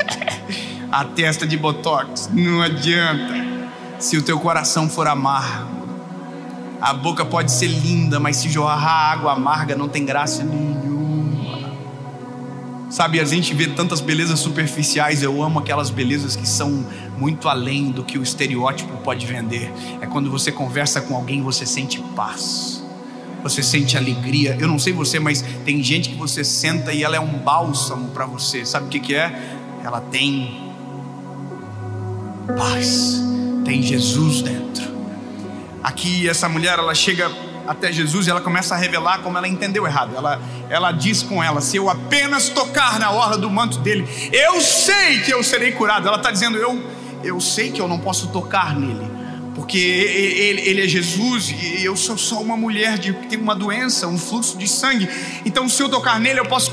a 0.92 1.02
testa 1.02 1.46
de 1.46 1.56
botox, 1.56 2.28
não 2.30 2.60
adianta. 2.60 3.46
Se 3.98 4.18
o 4.18 4.22
teu 4.22 4.38
coração 4.38 4.86
for 4.86 5.08
amargo, 5.08 5.88
a 6.78 6.92
boca 6.92 7.24
pode 7.24 7.50
ser 7.50 7.68
linda, 7.68 8.20
mas 8.20 8.36
se 8.36 8.50
jorrar 8.50 9.12
água 9.12 9.32
amarga 9.32 9.74
não 9.74 9.88
tem 9.88 10.04
graça 10.04 10.44
nenhuma. 10.44 10.95
Sabe, 12.96 13.20
a 13.20 13.26
gente 13.26 13.52
vê 13.52 13.66
tantas 13.66 14.00
belezas 14.00 14.40
superficiais, 14.40 15.22
eu 15.22 15.42
amo 15.42 15.58
aquelas 15.58 15.90
belezas 15.90 16.34
que 16.34 16.48
são 16.48 16.82
muito 17.18 17.46
além 17.46 17.90
do 17.90 18.02
que 18.02 18.18
o 18.18 18.22
estereótipo 18.22 18.96
pode 19.02 19.26
vender. 19.26 19.70
É 20.00 20.06
quando 20.06 20.30
você 20.30 20.50
conversa 20.50 21.02
com 21.02 21.14
alguém, 21.14 21.42
você 21.42 21.66
sente 21.66 22.00
paz. 22.16 22.82
Você 23.42 23.62
sente 23.62 23.98
alegria. 23.98 24.56
Eu 24.58 24.66
não 24.66 24.78
sei 24.78 24.94
você, 24.94 25.20
mas 25.20 25.44
tem 25.62 25.82
gente 25.82 26.08
que 26.08 26.14
você 26.14 26.42
senta 26.42 26.90
e 26.90 27.04
ela 27.04 27.16
é 27.16 27.20
um 27.20 27.36
bálsamo 27.36 28.12
para 28.12 28.24
você. 28.24 28.64
Sabe 28.64 28.86
o 28.86 28.88
que, 28.88 28.98
que 28.98 29.14
é? 29.14 29.58
Ela 29.84 30.00
tem 30.00 30.72
paz. 32.56 33.22
Tem 33.62 33.82
Jesus 33.82 34.40
dentro. 34.40 34.84
Aqui 35.82 36.26
essa 36.26 36.48
mulher, 36.48 36.78
ela 36.78 36.94
chega 36.94 37.30
até 37.66 37.92
Jesus 37.92 38.26
e 38.26 38.30
ela 38.30 38.40
começa 38.40 38.74
a 38.74 38.78
revelar 38.78 39.18
como 39.18 39.36
ela 39.36 39.48
entendeu 39.48 39.86
errado. 39.86 40.14
Ela, 40.16 40.40
ela 40.68 40.92
diz 40.92 41.22
com 41.22 41.42
ela: 41.42 41.60
Se 41.60 41.76
eu 41.76 41.90
apenas 41.90 42.48
tocar 42.48 42.98
na 42.98 43.10
orla 43.10 43.36
do 43.36 43.50
manto 43.50 43.78
dele, 43.78 44.06
eu 44.32 44.60
sei 44.60 45.20
que 45.20 45.32
eu 45.32 45.42
serei 45.42 45.72
curado. 45.72 46.06
Ela 46.06 46.16
está 46.16 46.30
dizendo: 46.30 46.56
eu, 46.56 46.82
eu 47.22 47.40
sei 47.40 47.70
que 47.70 47.80
eu 47.80 47.88
não 47.88 47.98
posso 47.98 48.28
tocar 48.28 48.78
nele, 48.78 49.10
porque 49.54 49.78
ele, 49.78 50.60
ele, 50.62 50.84
é 50.84 50.88
Jesus 50.88 51.50
e 51.50 51.84
eu 51.84 51.96
sou 51.96 52.16
só 52.16 52.40
uma 52.40 52.56
mulher 52.56 52.98
de, 52.98 53.12
que 53.12 53.26
tem 53.26 53.38
uma 53.38 53.54
doença, 53.54 54.06
um 54.06 54.18
fluxo 54.18 54.56
de 54.56 54.68
sangue. 54.68 55.08
Então, 55.44 55.68
se 55.68 55.82
eu 55.82 55.88
tocar 55.88 56.20
nele, 56.20 56.40
eu 56.40 56.46
posso 56.46 56.70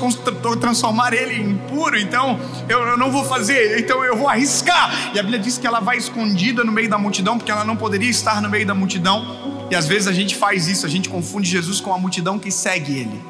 transformar 0.60 1.12
ele 1.12 1.34
em 1.34 1.56
puro. 1.56 1.98
Então, 1.98 2.38
eu, 2.68 2.80
eu 2.80 2.96
não 2.96 3.10
vou 3.10 3.24
fazer, 3.24 3.78
então 3.78 4.04
eu 4.04 4.16
vou 4.16 4.28
arriscar. 4.28 5.12
E 5.14 5.18
a 5.18 5.22
Bíblia 5.22 5.40
diz 5.40 5.58
que 5.58 5.66
ela 5.66 5.80
vai 5.80 5.96
escondida 5.96 6.62
no 6.62 6.72
meio 6.72 6.88
da 6.88 6.98
multidão, 6.98 7.38
porque 7.38 7.50
ela 7.50 7.64
não 7.64 7.76
poderia 7.76 8.10
estar 8.10 8.40
no 8.40 8.48
meio 8.48 8.66
da 8.66 8.74
multidão. 8.74 9.53
E 9.70 9.74
às 9.74 9.86
vezes 9.86 10.06
a 10.06 10.12
gente 10.12 10.36
faz 10.36 10.68
isso, 10.68 10.84
a 10.86 10.88
gente 10.88 11.08
confunde 11.08 11.48
Jesus 11.48 11.80
com 11.80 11.92
a 11.92 11.98
multidão 11.98 12.38
que 12.38 12.50
segue 12.50 12.98
ele. 12.98 13.20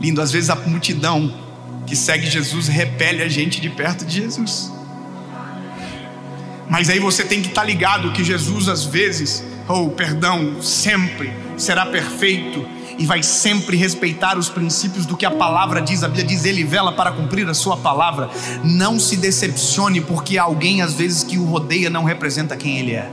Lindo, 0.00 0.20
às 0.20 0.32
vezes 0.32 0.50
a 0.50 0.56
multidão 0.56 1.32
que 1.86 1.94
segue 1.94 2.26
Jesus 2.26 2.68
repele 2.68 3.22
a 3.22 3.28
gente 3.28 3.60
de 3.60 3.70
perto 3.70 4.04
de 4.04 4.16
Jesus. 4.16 4.72
Mas 6.68 6.88
aí 6.88 6.98
você 6.98 7.24
tem 7.24 7.42
que 7.42 7.48
estar 7.48 7.60
tá 7.60 7.66
ligado 7.66 8.12
que 8.12 8.24
Jesus, 8.24 8.68
às 8.68 8.84
vezes, 8.84 9.44
ou 9.68 9.88
oh, 9.88 9.90
perdão, 9.90 10.62
sempre 10.62 11.32
será 11.56 11.86
perfeito 11.86 12.66
e 12.98 13.06
vai 13.06 13.22
sempre 13.22 13.76
respeitar 13.76 14.38
os 14.38 14.48
princípios 14.48 15.06
do 15.06 15.16
que 15.16 15.26
a 15.26 15.30
palavra 15.30 15.80
diz. 15.80 16.02
A 16.02 16.08
Bíblia 16.08 16.24
diz: 16.24 16.44
Ele 16.44 16.64
vela 16.64 16.92
para 16.92 17.12
cumprir 17.12 17.48
a 17.48 17.54
sua 17.54 17.76
palavra. 17.76 18.30
Não 18.64 18.98
se 18.98 19.16
decepcione, 19.16 20.00
porque 20.00 20.38
alguém, 20.38 20.82
às 20.82 20.94
vezes, 20.94 21.22
que 21.22 21.38
o 21.38 21.44
rodeia 21.44 21.90
não 21.90 22.04
representa 22.04 22.56
quem 22.56 22.78
Ele 22.78 22.92
é. 22.92 23.10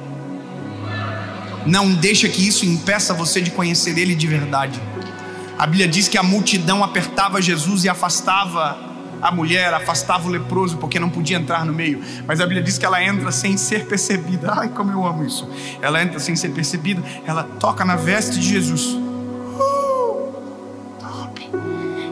Não 1.66 1.94
deixa 1.94 2.28
que 2.28 2.48
isso 2.48 2.66
impeça 2.66 3.14
você 3.14 3.42
de 3.42 3.52
conhecer 3.52 3.98
Ele 3.98 4.16
de 4.16 4.28
verdade. 4.28 4.80
A 5.58 5.66
Bíblia 5.66 5.88
diz 5.88 6.08
que 6.08 6.18
a 6.18 6.24
multidão 6.24 6.84
apertava 6.84 7.42
Jesus 7.42 7.84
e 7.84 7.90
afastava 7.90 8.90
a 9.22 9.32
mulher 9.32 9.74
afastava 9.74 10.28
o 10.28 10.32
leproso 10.32 10.78
porque 10.78 11.00
não 11.00 11.10
podia 11.10 11.38
entrar 11.38 11.66
no 11.66 11.74
meio. 11.74 12.02
Mas 12.26 12.40
a 12.40 12.46
Bíblia 12.46 12.64
diz 12.64 12.78
que 12.78 12.86
ela 12.86 13.04
entra 13.04 13.32
sem 13.32 13.58
ser 13.58 13.86
percebida. 13.86 14.54
Ai, 14.56 14.70
como 14.70 14.92
eu 14.92 15.06
amo 15.06 15.26
isso. 15.26 15.48
Ela 15.82 16.02
entra 16.02 16.20
sem 16.20 16.36
ser 16.36 16.50
percebida, 16.50 17.04
ela 17.26 17.44
toca 17.44 17.84
na 17.84 17.96
veste 17.96 18.40
de 18.40 18.50
Jesus. 18.50 18.98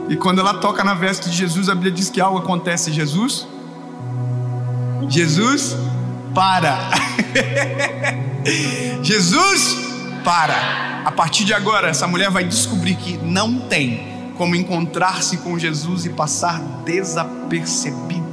E 0.09 0.15
quando 0.15 0.39
ela 0.39 0.53
toca 0.55 0.83
na 0.83 0.93
veste 0.93 1.29
de 1.29 1.35
Jesus, 1.35 1.69
a 1.69 1.73
Bíblia 1.73 1.91
diz 1.91 2.09
que 2.09 2.21
algo 2.21 2.39
acontece. 2.39 2.91
Jesus, 2.91 3.47
Jesus, 5.09 5.75
para. 6.33 6.77
Jesus, 9.03 9.77
para. 10.23 11.03
A 11.05 11.11
partir 11.11 11.43
de 11.45 11.53
agora, 11.53 11.89
essa 11.89 12.07
mulher 12.07 12.29
vai 12.29 12.43
descobrir 12.43 12.95
que 12.95 13.17
não 13.17 13.59
tem 13.59 14.31
como 14.37 14.55
encontrar-se 14.55 15.37
com 15.37 15.57
Jesus 15.57 16.05
e 16.05 16.09
passar 16.09 16.59
desapercebido. 16.85 18.27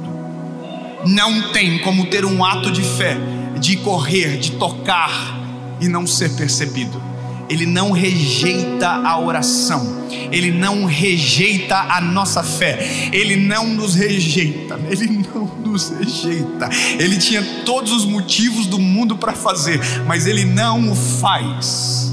Não 1.05 1.51
tem 1.51 1.79
como 1.79 2.05
ter 2.05 2.23
um 2.25 2.43
ato 2.43 2.71
de 2.71 2.81
fé, 2.81 3.17
de 3.59 3.77
correr, 3.77 4.37
de 4.37 4.51
tocar 4.53 5.39
e 5.81 5.87
não 5.87 6.07
ser 6.07 6.35
percebido. 6.35 7.01
Ele 7.47 7.65
não 7.65 7.91
rejeita 7.91 8.87
a 8.87 9.19
oração, 9.19 10.07
ele 10.31 10.51
não 10.51 10.85
rejeita 10.85 11.75
a 11.75 12.01
nossa 12.01 12.41
fé, 12.41 13.09
ele 13.11 13.35
não 13.35 13.67
nos 13.67 13.93
rejeita, 13.95 14.79
ele 14.89 15.07
não 15.33 15.45
nos 15.63 15.89
rejeita. 15.89 16.69
Ele 16.99 17.17
tinha 17.17 17.43
todos 17.65 17.91
os 17.91 18.05
motivos 18.05 18.65
do 18.65 18.79
mundo 18.79 19.15
para 19.15 19.33
fazer, 19.33 19.79
mas 20.07 20.25
ele 20.25 20.43
não 20.43 20.91
o 20.91 20.95
faz. 20.95 22.05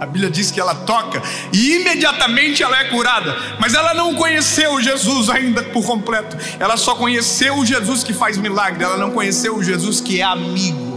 A 0.00 0.06
Bíblia 0.06 0.30
diz 0.30 0.50
que 0.50 0.60
ela 0.60 0.74
toca 0.74 1.20
e 1.52 1.76
imediatamente 1.76 2.62
ela 2.62 2.78
é 2.78 2.84
curada. 2.84 3.36
Mas 3.58 3.74
ela 3.74 3.92
não 3.94 4.14
conheceu 4.14 4.80
Jesus 4.80 5.28
ainda 5.28 5.62
por 5.64 5.84
completo. 5.84 6.36
Ela 6.58 6.76
só 6.76 6.94
conheceu 6.94 7.56
o 7.56 7.66
Jesus 7.66 8.04
que 8.04 8.12
faz 8.12 8.36
milagre. 8.36 8.84
Ela 8.84 8.96
não 8.96 9.10
conheceu 9.10 9.56
o 9.56 9.62
Jesus 9.62 10.00
que 10.00 10.20
é 10.20 10.24
amigo, 10.24 10.87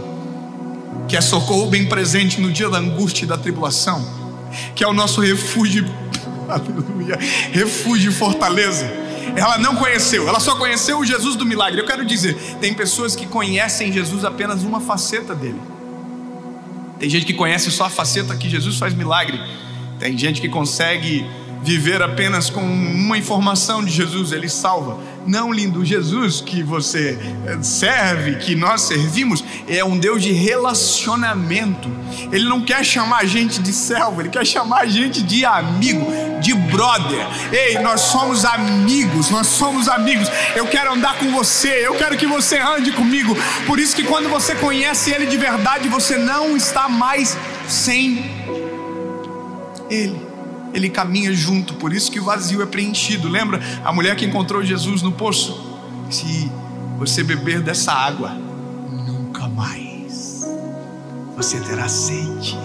que 1.12 1.16
é 1.18 1.20
socorro 1.20 1.66
bem 1.66 1.84
presente 1.84 2.40
no 2.40 2.50
dia 2.50 2.70
da 2.70 2.78
angústia 2.78 3.26
e 3.26 3.28
da 3.28 3.36
tribulação, 3.36 4.02
que 4.74 4.82
é 4.82 4.88
o 4.88 4.94
nosso 4.94 5.20
refúgio, 5.20 5.84
aleluia, 6.48 7.18
refúgio 7.52 8.10
e 8.10 8.14
fortaleza. 8.14 8.90
Ela 9.36 9.58
não 9.58 9.76
conheceu, 9.76 10.26
ela 10.26 10.40
só 10.40 10.56
conheceu 10.56 10.98
o 11.00 11.04
Jesus 11.04 11.36
do 11.36 11.44
milagre. 11.44 11.78
Eu 11.78 11.84
quero 11.84 12.02
dizer, 12.06 12.34
tem 12.62 12.72
pessoas 12.72 13.14
que 13.14 13.26
conhecem 13.26 13.92
Jesus 13.92 14.24
apenas 14.24 14.62
uma 14.62 14.80
faceta 14.80 15.34
dele. 15.34 15.60
Tem 16.98 17.10
gente 17.10 17.26
que 17.26 17.34
conhece 17.34 17.70
só 17.70 17.84
a 17.84 17.90
faceta 17.90 18.34
que 18.34 18.48
Jesus 18.48 18.78
faz 18.78 18.94
milagre. 18.94 19.38
Tem 19.98 20.16
gente 20.16 20.40
que 20.40 20.48
consegue 20.48 21.26
viver 21.62 22.02
apenas 22.02 22.50
com 22.50 22.60
uma 22.60 23.16
informação 23.16 23.84
de 23.84 23.90
Jesus, 23.90 24.32
ele 24.32 24.48
salva. 24.48 24.98
Não, 25.24 25.52
lindo, 25.52 25.84
Jesus 25.84 26.40
que 26.40 26.62
você 26.62 27.16
eh, 27.46 27.58
serve, 27.62 28.36
que 28.36 28.56
nós 28.56 28.82
servimos, 28.82 29.44
é 29.68 29.84
um 29.84 29.96
Deus 29.96 30.20
de 30.20 30.32
relacionamento. 30.32 31.88
Ele 32.32 32.48
não 32.48 32.62
quer 32.62 32.84
chamar 32.84 33.20
a 33.20 33.24
gente 33.24 33.62
de 33.62 33.72
servo, 33.72 34.20
ele 34.20 34.28
quer 34.28 34.44
chamar 34.44 34.80
a 34.80 34.86
gente 34.86 35.22
de 35.22 35.44
amigo, 35.44 36.04
de 36.40 36.52
brother. 36.54 37.24
Ei, 37.52 37.78
nós 37.78 38.00
somos 38.00 38.44
amigos, 38.44 39.30
nós 39.30 39.46
somos 39.46 39.88
amigos. 39.88 40.28
Eu 40.56 40.66
quero 40.66 40.92
andar 40.92 41.16
com 41.18 41.30
você, 41.30 41.86
eu 41.86 41.94
quero 41.94 42.16
que 42.16 42.26
você 42.26 42.58
ande 42.58 42.90
comigo. 42.90 43.36
Por 43.66 43.78
isso 43.78 43.94
que 43.94 44.02
quando 44.02 44.28
você 44.28 44.56
conhece 44.56 45.12
ele 45.12 45.26
de 45.26 45.36
verdade, 45.36 45.88
você 45.88 46.16
não 46.18 46.56
está 46.56 46.88
mais 46.88 47.36
sem 47.68 48.28
ele 49.88 50.21
ele 50.72 50.88
caminha 50.88 51.32
junto, 51.32 51.74
por 51.74 51.92
isso 51.92 52.10
que 52.10 52.20
o 52.20 52.24
vazio 52.24 52.62
é 52.62 52.66
preenchido. 52.66 53.28
Lembra 53.28 53.60
a 53.84 53.92
mulher 53.92 54.16
que 54.16 54.24
encontrou 54.24 54.62
Jesus 54.62 55.02
no 55.02 55.12
poço? 55.12 55.70
Se 56.10 56.50
você 56.98 57.22
beber 57.22 57.60
dessa 57.60 57.92
água, 57.92 58.30
nunca 58.30 59.48
mais 59.48 60.46
você 61.36 61.60
terá 61.60 61.88
sede. 61.88 62.58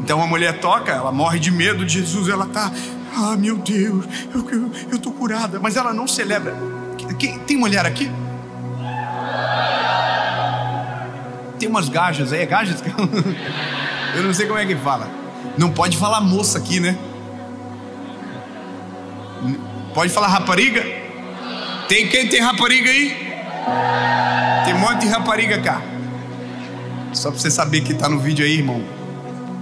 Então 0.00 0.22
a 0.22 0.26
mulher 0.26 0.60
toca, 0.60 0.92
ela 0.92 1.10
morre 1.10 1.38
de 1.38 1.50
medo 1.50 1.84
de 1.84 1.94
Jesus, 1.94 2.28
ela 2.28 2.46
tá, 2.46 2.70
ah 3.16 3.36
meu 3.36 3.56
Deus, 3.56 4.04
eu, 4.90 4.98
tô 4.98 5.10
curada, 5.10 5.58
mas 5.58 5.76
ela 5.76 5.92
não 5.92 6.06
celebra. 6.06 6.56
Tem 7.46 7.56
mulher 7.56 7.84
aqui? 7.84 8.10
Tem 11.58 11.68
umas 11.68 11.88
gajas 11.88 12.32
aí, 12.32 12.42
é 12.42 12.46
gajas? 12.46 12.82
Eu 14.14 14.22
não 14.22 14.32
sei 14.32 14.46
como 14.46 14.58
é 14.58 14.64
que 14.64 14.76
fala. 14.76 15.17
Não 15.56 15.70
pode 15.70 15.96
falar 15.96 16.20
moça 16.20 16.58
aqui, 16.58 16.80
né? 16.80 16.96
Pode 19.94 20.12
falar 20.12 20.28
rapariga? 20.28 20.84
Tem 21.88 22.08
quem 22.08 22.28
tem 22.28 22.40
rapariga 22.40 22.90
aí? 22.90 23.16
Tem 24.64 24.74
um 24.74 24.78
monte 24.78 25.00
de 25.00 25.08
rapariga 25.08 25.60
cá. 25.60 25.82
Só 27.12 27.30
pra 27.30 27.40
você 27.40 27.50
saber 27.50 27.80
que 27.80 27.94
tá 27.94 28.08
no 28.08 28.20
vídeo 28.20 28.44
aí, 28.44 28.58
irmão. 28.58 28.82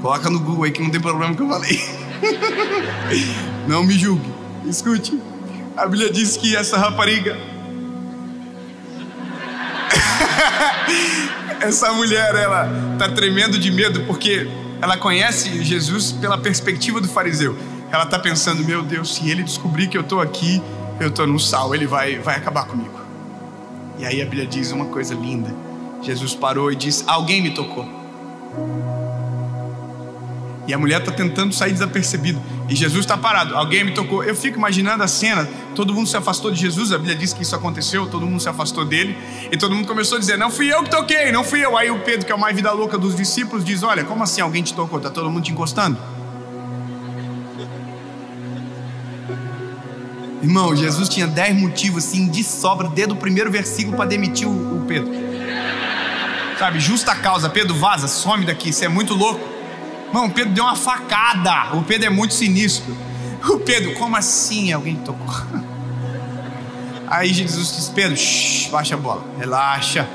Coloca 0.03 0.29
no 0.29 0.41
Google 0.41 0.65
aí 0.65 0.71
que 0.71 0.83
não 0.83 0.91
tem 0.91 1.01
problema 1.01 1.35
que 1.35 1.43
eu 1.43 1.49
falei. 1.49 1.81
Não 3.67 3.83
me 3.83 3.99
julgue. 3.99 4.33
Escute. 4.65 5.21
A 5.77 5.87
Bíblia 5.87 6.11
diz 6.11 6.37
que 6.37 6.57
essa 6.57 6.79
rapariga. 6.79 7.37
essa 11.61 11.93
mulher, 11.93 12.35
ela 12.35 12.69
tá 12.99 13.09
tremendo 13.09 13.59
de 13.59 13.71
medo 13.71 14.05
porque 14.05 14.49
ela 14.81 14.97
conhece 14.97 15.63
Jesus 15.63 16.13
pela 16.13 16.39
perspectiva 16.39 17.01
do 17.01 17.09
fariseu. 17.09 17.57
Ela 17.91 18.05
está 18.05 18.19
pensando: 18.19 18.65
meu 18.65 18.83
Deus, 18.83 19.15
se 19.15 19.31
ele 19.31 19.43
descobrir 19.43 19.89
que 19.89 19.97
eu 19.97 20.03
estou 20.03 20.21
aqui, 20.21 20.63
eu 21.01 21.09
estou 21.09 21.27
no 21.27 21.39
sal, 21.39 21.75
ele 21.75 21.87
vai, 21.87 22.19
vai 22.19 22.37
acabar 22.37 22.67
comigo. 22.67 23.01
E 23.99 24.05
aí 24.05 24.21
a 24.21 24.25
Bíblia 24.25 24.47
diz 24.47 24.73
uma 24.73 24.87
coisa 24.87 25.15
linda: 25.15 25.55
Jesus 26.03 26.35
parou 26.35 26.71
e 26.71 26.77
disse: 26.77 27.05
Alguém 27.07 27.43
me 27.43 27.51
tocou. 27.51 27.87
E 30.67 30.75
a 30.75 30.79
mulher 30.79 31.01
está 31.01 31.13
tentando 31.13 31.55
sair 31.55 31.73
desapercebido. 31.73 32.43
E 32.69 32.75
Jesus 32.75 33.01
está 33.01 33.17
parado. 33.17 33.57
Alguém 33.57 33.85
me 33.85 33.93
tocou. 33.93 34.25
Eu 34.25 34.35
fico 34.35 34.59
imaginando 34.59 35.03
a 35.03 35.09
cena. 35.09 35.49
Todo 35.77 35.93
mundo 35.93 36.09
se 36.09 36.17
afastou 36.17 36.51
de 36.51 36.59
Jesus. 36.59 36.91
A 36.91 36.97
Bíblia 36.97 37.15
diz 37.15 37.35
que 37.35 37.43
isso 37.43 37.55
aconteceu. 37.55 38.07
Todo 38.07 38.27
mundo 38.27 38.41
se 38.41 38.49
afastou 38.49 38.83
dele. 38.83 39.17
E 39.53 39.59
todo 39.59 39.75
mundo 39.75 39.87
começou 39.87 40.17
a 40.17 40.19
dizer: 40.19 40.39
Não 40.39 40.51
fui 40.51 40.73
eu 40.73 40.83
que 40.83 40.91
toquei, 40.91 41.31
não 41.31 41.45
fui 41.45 41.63
eu. 41.63 41.77
Aí 41.77 41.91
o 41.91 41.99
Pedro, 41.99 42.25
que 42.25 42.33
é 42.33 42.35
o 42.35 42.41
mais 42.41 42.57
vida 42.57 42.73
louca 42.73 42.97
dos 42.97 43.15
discípulos, 43.15 43.63
diz: 43.63 43.83
Olha, 43.83 44.03
como 44.03 44.23
assim 44.23 44.41
alguém 44.41 44.63
te 44.63 44.73
tocou? 44.73 44.97
Está 44.97 45.11
todo 45.11 45.31
mundo 45.31 45.45
te 45.45 45.53
encostando? 45.53 45.99
Irmão, 50.43 50.75
Jesus 50.75 51.11
tinha 51.11 51.27
dez 51.27 51.55
motivos 51.55 52.07
assim 52.07 52.27
de 52.27 52.43
sobra 52.43 52.89
desde 52.89 53.13
o 53.13 53.17
primeiro 53.17 53.51
versículo 53.51 53.99
para 53.99 54.07
demitir 54.07 54.49
o, 54.49 54.83
Pedro. 54.89 55.13
Sabe, 56.59 56.81
justa 56.81 57.15
causa. 57.15 57.51
Pedro, 57.51 57.75
vaza, 57.75 58.09
some 58.09 58.47
daqui. 58.47 58.71
Isso 58.71 58.83
é 58.83 58.89
muito 58.89 59.13
louco. 59.13 59.47
Irmão, 60.09 60.27
o 60.27 60.31
Pedro 60.31 60.55
deu 60.55 60.65
uma 60.65 60.77
facada. 60.77 61.77
O 61.77 61.83
Pedro 61.83 62.07
é 62.07 62.11
muito 62.11 62.33
sinistro. 62.33 62.97
O 63.47 63.59
Pedro, 63.59 63.93
como 63.95 64.17
assim 64.17 64.73
alguém 64.73 64.97
tocou? 64.97 65.66
Aí 67.07 67.33
Jesus 67.33 67.77
diz: 67.77 67.89
Pedro, 67.89 68.17
shh, 68.17 68.69
baixa 68.71 68.95
a 68.95 68.99
bola, 68.99 69.25
relaxa. 69.39 70.09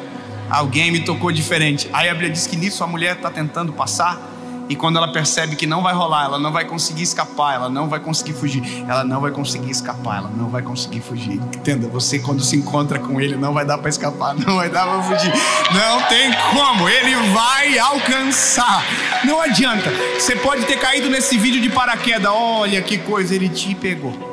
Alguém 0.49 0.91
me 0.91 0.99
tocou 0.99 1.31
diferente. 1.31 1.89
Aí 1.93 2.09
a 2.09 2.13
Bíblia 2.13 2.29
diz 2.29 2.45
que 2.45 2.57
nisso 2.57 2.83
a 2.83 2.87
mulher 2.87 3.15
está 3.15 3.29
tentando 3.29 3.71
passar 3.71 4.31
e 4.71 4.75
quando 4.77 4.95
ela 4.95 5.11
percebe 5.11 5.57
que 5.57 5.67
não 5.67 5.83
vai 5.83 5.93
rolar, 5.93 6.23
ela 6.23 6.39
não 6.39 6.49
vai 6.49 6.63
conseguir 6.63 7.03
escapar, 7.03 7.55
ela 7.55 7.69
não 7.69 7.89
vai 7.89 7.99
conseguir 7.99 8.31
fugir, 8.31 8.85
ela 8.87 9.03
não 9.03 9.19
vai 9.19 9.29
conseguir 9.29 9.69
escapar, 9.69 10.19
ela 10.19 10.31
não 10.33 10.47
vai 10.47 10.61
conseguir 10.61 11.01
fugir. 11.01 11.41
Entenda, 11.53 11.89
você 11.89 12.19
quando 12.19 12.41
se 12.41 12.55
encontra 12.55 12.97
com 12.97 13.19
ele, 13.19 13.35
não 13.35 13.53
vai 13.53 13.65
dar 13.65 13.77
para 13.79 13.89
escapar, 13.89 14.33
não 14.33 14.55
vai 14.55 14.69
dar 14.69 14.87
para 14.87 15.03
fugir. 15.03 15.33
Não 15.73 16.01
tem 16.03 16.31
como, 16.53 16.87
ele 16.87 17.15
vai 17.33 17.77
alcançar. 17.79 18.85
Não 19.25 19.41
adianta. 19.41 19.91
Você 20.17 20.37
pode 20.37 20.63
ter 20.63 20.79
caído 20.79 21.09
nesse 21.09 21.37
vídeo 21.37 21.61
de 21.61 21.69
paraquedas. 21.69 22.31
Olha 22.31 22.81
que 22.81 22.97
coisa, 22.97 23.35
ele 23.35 23.49
te 23.49 23.75
pegou. 23.75 24.30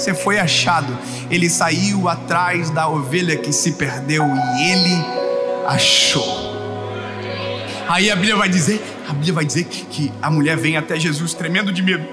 Você 0.00 0.14
foi 0.14 0.38
achado. 0.38 0.96
Ele 1.30 1.50
saiu 1.50 2.08
atrás 2.08 2.70
da 2.70 2.88
ovelha 2.88 3.36
que 3.36 3.52
se 3.52 3.72
perdeu 3.72 4.24
e 4.24 4.70
ele 4.70 5.04
achou. 5.68 6.24
Aí 7.86 8.10
a 8.10 8.16
Bíblia 8.16 8.34
vai 8.34 8.48
dizer, 8.48 8.82
a 9.06 9.12
Bíblia 9.12 9.34
vai 9.34 9.44
dizer 9.44 9.64
que 9.64 10.10
a 10.22 10.30
mulher 10.30 10.56
vem 10.56 10.78
até 10.78 10.98
Jesus 10.98 11.34
tremendo 11.34 11.70
de 11.70 11.82
medo. 11.82 12.06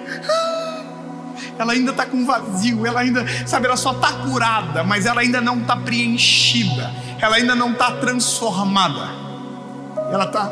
Ela 1.57 1.71
ainda 1.71 1.91
está 1.91 2.05
com 2.05 2.25
vazio, 2.25 2.85
ela 2.85 2.99
ainda, 2.99 3.25
sabe, 3.47 3.67
ela 3.67 3.77
só 3.77 3.93
está 3.93 4.11
curada, 4.11 4.83
mas 4.83 5.05
ela 5.05 5.21
ainda 5.21 5.39
não 5.39 5.61
está 5.61 5.77
preenchida, 5.77 6.91
ela 7.21 7.37
ainda 7.37 7.55
não 7.55 7.71
está 7.71 7.91
transformada. 7.93 9.09
Ela 10.11 10.25
está. 10.25 10.51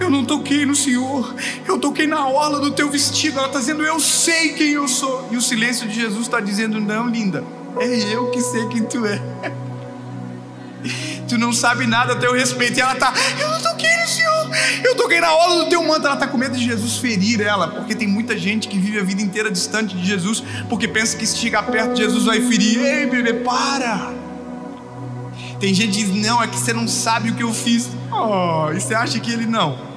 Eu 0.00 0.08
não 0.08 0.24
toquei 0.24 0.64
no 0.64 0.74
Senhor, 0.74 1.34
eu 1.68 1.78
toquei 1.78 2.06
na 2.06 2.26
orla 2.26 2.58
do 2.58 2.70
teu 2.70 2.90
vestido. 2.90 3.38
Ela 3.38 3.48
está 3.48 3.58
dizendo, 3.58 3.82
eu 3.82 4.00
sei 4.00 4.54
quem 4.54 4.70
eu 4.70 4.88
sou. 4.88 5.28
E 5.30 5.36
o 5.36 5.42
silêncio 5.42 5.86
de 5.86 5.94
Jesus 5.94 6.22
está 6.22 6.40
dizendo, 6.40 6.80
não, 6.80 7.06
linda, 7.06 7.44
é 7.78 8.14
eu 8.14 8.30
que 8.30 8.40
sei 8.40 8.66
quem 8.68 8.82
tu 8.82 9.04
é. 9.04 9.20
tu 11.28 11.36
não 11.36 11.52
sabe 11.52 11.86
nada 11.86 12.14
a 12.14 12.16
teu 12.16 12.32
respeito. 12.32 12.78
E 12.78 12.80
ela 12.80 12.94
tá, 12.94 13.12
eu 13.38 13.50
não 13.50 13.60
toquei 13.60 13.94
no 13.98 14.08
Senhor, 14.08 14.50
eu 14.82 14.96
toquei 14.96 15.20
na 15.20 15.34
ola 15.34 15.64
do 15.64 15.68
teu 15.68 15.86
manto. 15.86 16.06
Ela 16.06 16.16
tá 16.16 16.26
com 16.26 16.38
medo 16.38 16.56
de 16.56 16.64
Jesus 16.64 16.96
ferir 16.96 17.42
ela, 17.42 17.68
porque 17.68 17.94
tem 17.94 18.08
muita 18.08 18.38
gente 18.38 18.68
que 18.68 18.78
vive 18.78 18.98
a 18.98 19.04
vida 19.04 19.20
inteira 19.20 19.50
distante 19.50 19.94
de 19.94 20.04
Jesus, 20.04 20.42
porque 20.70 20.88
pensa 20.88 21.14
que 21.14 21.26
se 21.26 21.36
chegar 21.36 21.64
perto 21.64 21.92
de 21.92 22.04
Jesus 22.04 22.24
vai 22.24 22.40
ferir. 22.40 22.80
Ei, 22.80 23.06
bebê, 23.06 23.34
para! 23.34 24.14
Tem 25.60 25.74
gente 25.74 25.98
que 25.98 26.04
diz, 26.04 26.26
não, 26.26 26.42
é 26.42 26.46
que 26.46 26.58
você 26.58 26.72
não 26.72 26.88
sabe 26.88 27.28
o 27.28 27.34
que 27.34 27.42
eu 27.42 27.52
fiz. 27.52 27.90
Oh, 28.10 28.72
e 28.72 28.80
você 28.80 28.94
acha 28.94 29.20
que 29.20 29.30
ele 29.30 29.44
não? 29.44 29.89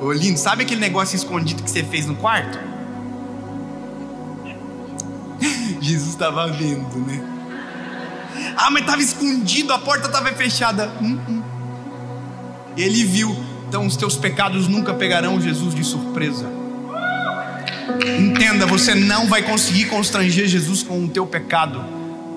Ô 0.00 0.12
lindo, 0.12 0.38
sabe 0.38 0.62
aquele 0.62 0.80
negócio 0.80 1.16
escondido 1.16 1.62
que 1.62 1.70
você 1.70 1.82
fez 1.82 2.06
no 2.06 2.14
quarto? 2.14 2.58
Jesus 5.80 6.10
estava 6.10 6.46
vendo, 6.48 6.98
né? 7.06 7.22
Ah, 8.56 8.70
mas 8.70 8.82
estava 8.82 9.02
escondido, 9.02 9.72
a 9.72 9.78
porta 9.78 10.06
estava 10.06 10.28
fechada. 10.32 10.90
Hum, 11.00 11.18
hum. 11.28 11.42
Ele 12.76 13.04
viu. 13.04 13.36
Então 13.68 13.86
os 13.86 13.96
teus 13.96 14.16
pecados 14.16 14.66
nunca 14.66 14.94
pegarão 14.94 15.40
Jesus 15.40 15.74
de 15.74 15.84
surpresa. 15.84 16.46
Entenda, 18.18 18.66
você 18.66 18.94
não 18.94 19.26
vai 19.26 19.42
conseguir 19.42 19.86
constranger 19.86 20.46
Jesus 20.46 20.82
com 20.82 21.04
o 21.04 21.08
teu 21.08 21.26
pecado, 21.26 21.84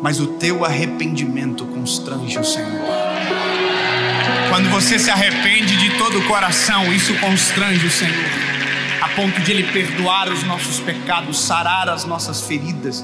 mas 0.02 0.20
o 0.20 0.28
teu 0.28 0.66
arrependimento 0.66 1.66
constrange 1.66 2.38
o 2.38 2.44
Senhor. 2.44 3.11
Quando 4.52 4.70
você 4.70 5.00
se 5.00 5.10
arrepende 5.10 5.78
de 5.78 5.98
todo 5.98 6.20
o 6.20 6.28
coração, 6.28 6.94
isso 6.94 7.16
constrange 7.16 7.88
o 7.88 7.92
Senhor, 7.92 8.26
a 9.02 9.08
ponto 9.10 9.42
de 9.42 9.52
Ele 9.52 9.64
perdoar 9.64 10.30
os 10.30 10.44
nossos 10.44 10.80
pecados, 10.80 11.40
sarar 11.40 11.90
as 11.90 12.06
nossas 12.06 12.42
feridas 12.42 13.04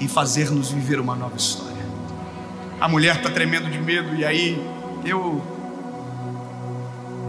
e 0.00 0.08
fazer-nos 0.08 0.72
viver 0.72 0.98
uma 0.98 1.14
nova 1.14 1.36
história 1.36 1.68
a 2.80 2.88
mulher 2.88 3.16
está 3.16 3.30
tremendo 3.30 3.70
de 3.70 3.78
medo, 3.78 4.14
e 4.14 4.24
aí 4.24 4.62
eu 5.04 5.42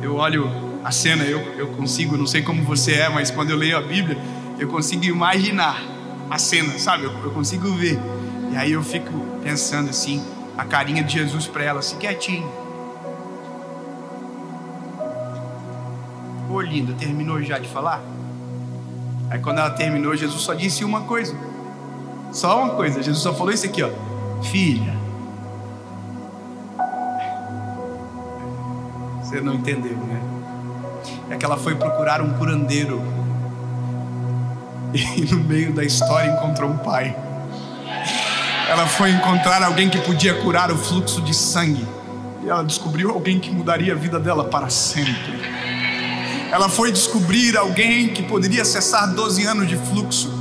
eu 0.02 0.16
olho 0.16 0.50
a 0.84 0.92
cena, 0.92 1.26
eu, 1.26 1.40
eu 1.58 1.68
consigo, 1.70 2.16
não 2.16 2.26
sei 2.26 2.42
como 2.42 2.64
você 2.64 2.94
é, 2.94 3.10
mas 3.10 3.30
quando 3.30 3.50
eu 3.50 3.58
leio 3.58 3.78
a 3.78 3.82
Bíblia, 3.82 4.18
eu 4.58 4.68
consigo 4.70 5.04
imaginar 5.04 5.82
a 6.30 6.38
cena, 6.38 6.78
sabe? 6.80 7.04
Eu, 7.04 7.12
eu 7.22 7.32
consigo 7.32 7.70
ver. 7.74 8.00
E 8.52 8.56
aí 8.56 8.72
eu 8.72 8.82
fico 8.82 9.12
pensando 9.44 9.90
assim, 9.90 10.24
a 10.58 10.64
carinha 10.64 11.04
de 11.04 11.14
Jesus 11.14 11.48
para 11.48 11.64
ela, 11.66 11.80
assim, 11.80 11.98
quietinho. 11.98 12.50
Linda, 16.62 16.94
terminou 16.94 17.42
já 17.42 17.58
de 17.58 17.68
falar? 17.68 18.02
Aí 19.30 19.40
quando 19.40 19.60
ela 19.60 19.70
terminou, 19.70 20.16
Jesus 20.16 20.42
só 20.42 20.54
disse 20.54 20.84
uma 20.84 21.02
coisa. 21.02 21.36
Só 22.32 22.64
uma 22.64 22.76
coisa. 22.76 23.02
Jesus 23.02 23.22
só 23.22 23.34
falou 23.34 23.54
isso 23.54 23.66
aqui, 23.66 23.84
ó. 23.84 23.90
Filha. 24.44 24.94
Você 29.22 29.40
não 29.42 29.54
entendeu, 29.54 29.96
né? 29.96 30.22
É 31.30 31.38
que 31.38 31.46
ela 31.46 31.58
foi 31.58 31.76
procurar 31.76 32.22
um 32.22 32.34
curandeiro. 32.34 33.02
E 34.92 35.22
no 35.26 35.44
meio 35.44 35.72
da 35.72 35.84
história 35.84 36.32
encontrou 36.32 36.72
um 36.72 36.78
pai. 36.78 37.16
Ela 38.68 38.88
foi 38.88 39.12
encontrar 39.12 39.62
alguém 39.62 39.90
que 39.90 40.00
podia 40.00 40.34
curar 40.42 40.72
o 40.72 40.78
fluxo 40.78 41.22
de 41.22 41.34
sangue. 41.34 41.88
E 42.44 42.50
ela 42.50 42.64
descobriu 42.64 43.12
alguém 43.12 43.40
que 43.40 43.52
mudaria 43.52 43.94
a 43.94 43.96
vida 43.96 44.20
dela 44.20 44.46
para 44.46 44.70
sempre. 44.70 45.16
Ela 46.52 46.70
foi 46.70 46.92
descobrir 46.92 47.58
alguém 47.58 48.10
que 48.10 48.24
poderia 48.24 48.66
cessar 48.66 49.14
12 49.14 49.46
anos 49.46 49.68
de 49.68 49.78
fluxo 49.78 50.40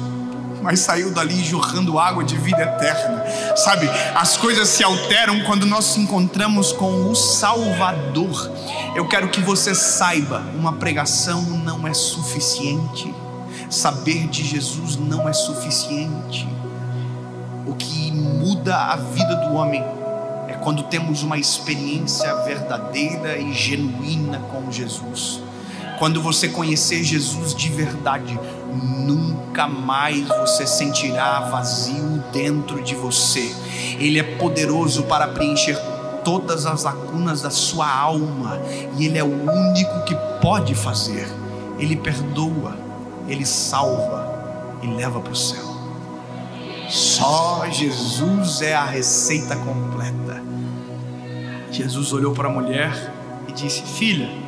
mas 0.62 0.80
saiu 0.80 1.10
dali 1.10 1.42
jorrando 1.44 1.98
água 1.98 2.24
de 2.24 2.36
vida 2.36 2.62
eterna. 2.62 3.24
Sabe, 3.56 3.88
as 4.14 4.36
coisas 4.36 4.68
se 4.68 4.84
alteram 4.84 5.40
quando 5.44 5.64
nós 5.64 5.86
nos 5.86 5.96
encontramos 5.96 6.72
com 6.72 7.10
o 7.10 7.14
Salvador. 7.14 8.50
Eu 8.94 9.08
quero 9.08 9.28
que 9.28 9.40
você 9.40 9.74
saiba: 9.74 10.42
uma 10.54 10.74
pregação 10.74 11.42
não 11.42 11.86
é 11.86 11.94
suficiente, 11.94 13.14
saber 13.70 14.26
de 14.28 14.44
Jesus 14.44 14.96
não 14.96 15.28
é 15.28 15.32
suficiente. 15.32 16.46
O 17.66 17.74
que 17.74 18.10
muda 18.12 18.76
a 18.76 18.96
vida 18.96 19.36
do 19.36 19.54
homem 19.54 19.82
é 20.48 20.54
quando 20.54 20.82
temos 20.84 21.22
uma 21.22 21.38
experiência 21.38 22.34
verdadeira 22.42 23.38
e 23.38 23.52
genuína 23.52 24.38
com 24.50 24.70
Jesus. 24.72 25.47
Quando 25.98 26.22
você 26.22 26.48
conhecer 26.48 27.02
Jesus 27.02 27.54
de 27.54 27.68
verdade, 27.70 28.38
nunca 28.72 29.66
mais 29.66 30.28
você 30.28 30.66
sentirá 30.66 31.40
vazio 31.40 32.22
dentro 32.32 32.82
de 32.82 32.94
você. 32.94 33.52
Ele 33.98 34.18
é 34.18 34.22
poderoso 34.22 35.02
para 35.04 35.26
preencher 35.28 35.76
todas 36.24 36.66
as 36.66 36.84
lacunas 36.84 37.42
da 37.42 37.50
sua 37.50 37.90
alma 37.90 38.60
e 38.96 39.06
Ele 39.06 39.18
é 39.18 39.24
o 39.24 39.50
único 39.50 40.04
que 40.04 40.14
pode 40.40 40.74
fazer. 40.74 41.26
Ele 41.78 41.96
perdoa, 41.96 42.76
Ele 43.26 43.44
salva 43.44 44.78
e 44.82 44.86
leva 44.86 45.20
para 45.20 45.32
o 45.32 45.36
céu. 45.36 45.66
Só 46.88 47.66
Jesus 47.68 48.62
é 48.62 48.74
a 48.74 48.84
receita 48.84 49.56
completa. 49.56 50.42
Jesus 51.72 52.12
olhou 52.12 52.32
para 52.32 52.48
a 52.48 52.52
mulher 52.52 53.12
e 53.46 53.52
disse: 53.52 53.82
Filha, 53.82 54.47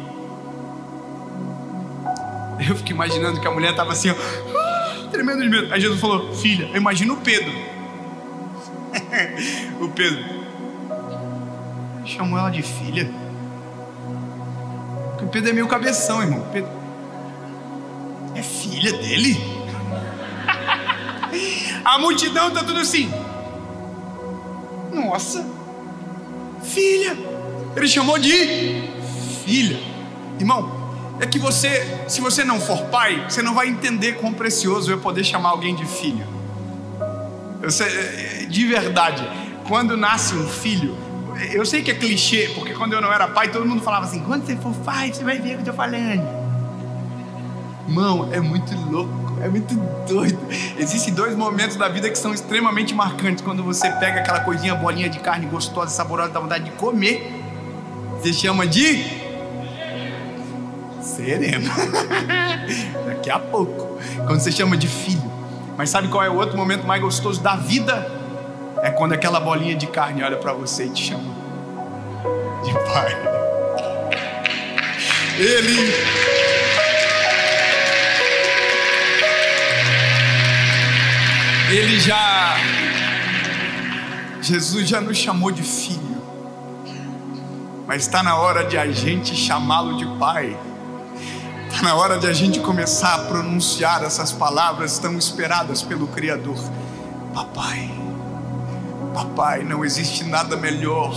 eu 2.69 2.77
fico 2.77 2.91
imaginando 2.91 3.41
que 3.41 3.47
a 3.47 3.51
mulher 3.51 3.71
estava 3.71 3.93
assim, 3.93 4.11
ó, 4.11 5.09
tremendo 5.11 5.43
de 5.43 5.49
medo. 5.49 5.73
Aí 5.73 5.81
Jesus 5.81 6.01
falou: 6.01 6.35
Filha, 6.35 6.71
imagino 6.77 7.15
o 7.15 7.17
Pedro. 7.19 7.53
o 9.81 9.89
Pedro 9.89 10.25
chamou 12.05 12.39
ela 12.39 12.51
de 12.51 12.63
filha. 12.63 13.11
Porque 15.11 15.25
o 15.25 15.29
Pedro 15.29 15.51
é 15.51 15.53
meio 15.53 15.69
cabeção, 15.69 16.23
irmão. 16.23 16.47
Pedro 16.53 16.71
é 18.35 18.43
filha 18.43 18.93
dele? 18.93 19.37
a 21.85 21.99
multidão 21.99 22.51
tá 22.51 22.63
tudo 22.63 22.81
assim. 22.81 23.13
Nossa, 24.93 25.47
filha. 26.63 27.17
Ele 27.77 27.89
chamou 27.89 28.19
de 28.19 28.83
filha. 29.45 29.79
Irmão, 30.39 30.80
é 31.21 31.27
que 31.27 31.39
você, 31.39 32.05
se 32.09 32.21
você 32.21 32.43
não 32.43 32.59
for 32.59 32.83
pai, 32.87 33.27
você 33.29 33.43
não 33.43 33.55
vai 33.55 33.69
entender 33.69 34.15
quão 34.15 34.33
precioso 34.33 34.91
é 34.91 34.97
poder 34.97 35.23
chamar 35.23 35.51
alguém 35.51 35.77
de 35.77 35.85
filho. 35.85 36.27
Você, 37.63 38.47
de 38.49 38.67
verdade, 38.67 39.29
quando 39.69 39.99
nasce 39.99 40.35
um 40.35 40.49
filho, 40.49 40.97
eu 41.53 41.65
sei 41.67 41.83
que 41.83 41.91
é 41.91 41.95
clichê, 41.95 42.51
porque 42.55 42.73
quando 42.73 42.95
eu 42.95 43.03
não 43.03 43.13
era 43.13 43.29
pai, 43.29 43.49
todo 43.49 43.67
mundo 43.67 43.83
falava 43.83 44.07
assim: 44.07 44.21
quando 44.21 44.47
você 44.47 44.57
for 44.57 44.75
pai, 44.77 45.13
você 45.13 45.23
vai 45.23 45.39
ver 45.39 45.43
o 45.43 45.43
que 45.49 45.55
eu 45.55 45.59
estou 45.59 45.75
falando. 45.75 46.27
Irmão, 47.87 48.31
é 48.33 48.41
muito 48.41 48.75
louco, 48.91 49.39
é 49.43 49.49
muito 49.49 49.75
doido. 50.09 50.39
Existem 50.79 51.13
dois 51.13 51.37
momentos 51.37 51.77
da 51.77 51.89
vida 51.89 52.09
que 52.09 52.17
são 52.17 52.33
extremamente 52.33 52.95
marcantes. 52.95 53.45
Quando 53.45 53.63
você 53.63 53.91
pega 53.91 54.21
aquela 54.21 54.41
coisinha, 54.41 54.75
bolinha 54.75 55.11
de 55.11 55.19
carne 55.19 55.45
gostosa, 55.47 55.91
saborosa, 55.91 56.31
dá 56.31 56.41
vontade 56.41 56.65
de 56.65 56.71
comer. 56.73 57.31
Você 58.19 58.33
chama 58.33 58.67
de 58.67 59.20
Seremos. 61.25 61.69
Daqui 63.07 63.31
a 63.31 63.39
pouco. 63.39 63.99
Quando 64.27 64.41
você 64.41 64.51
chama 64.51 64.77
de 64.77 64.89
filho. 64.89 65.31
Mas 65.77 65.91
sabe 65.91 66.09
qual 66.09 66.23
é 66.25 66.31
o 66.31 66.35
outro 66.35 66.57
momento 66.57 66.87
mais 66.87 67.01
gostoso 67.01 67.41
da 67.41 67.57
vida? 67.57 68.11
É 68.83 68.91
quando 68.91 69.13
aquela 69.13 69.39
bolinha 69.39 69.75
de 69.75 69.87
carne 69.87 70.23
olha 70.23 70.37
para 70.37 70.53
você 70.53 70.87
e 70.87 70.91
te 70.91 71.05
chama 71.05 71.35
de 72.65 72.73
pai. 72.73 73.17
Ele. 75.39 75.95
Ele 81.71 82.01
já. 82.01 82.57
Jesus 84.43 84.89
já 84.89 85.01
nos 85.01 85.17
chamou 85.17 85.51
de 85.51 85.63
filho. 85.63 86.01
Mas 87.87 88.03
está 88.03 88.23
na 88.23 88.37
hora 88.37 88.65
de 88.65 88.79
a 88.79 88.91
gente 88.91 89.35
chamá-lo 89.37 89.97
de 89.97 90.07
pai. 90.19 90.57
Na 91.83 91.95
hora 91.95 92.19
de 92.19 92.27
a 92.27 92.33
gente 92.35 92.61
começar 92.61 93.15
a 93.15 93.19
pronunciar 93.21 94.05
essas 94.05 94.31
palavras 94.33 94.99
tão 94.99 95.17
esperadas 95.17 95.81
pelo 95.81 96.07
Criador. 96.09 96.59
Papai, 97.33 97.91
papai, 99.15 99.65
não 99.65 99.83
existe 99.83 100.23
nada 100.25 100.59
melhor 100.59 101.15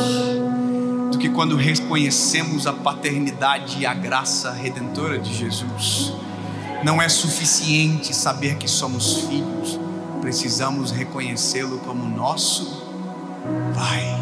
do 1.12 1.18
que 1.18 1.28
quando 1.28 1.58
reconhecemos 1.58 2.66
a 2.66 2.72
paternidade 2.72 3.80
e 3.80 3.86
a 3.86 3.94
graça 3.94 4.54
redentora 4.54 5.20
de 5.20 5.34
Jesus. 5.34 6.14
Não 6.82 7.02
é 7.02 7.10
suficiente 7.10 8.16
saber 8.16 8.56
que 8.56 8.70
somos 8.70 9.18
filhos, 9.28 9.78
precisamos 10.22 10.92
reconhecê-lo 10.92 11.80
como 11.80 12.06
nosso 12.06 12.82
Pai. 13.76 14.18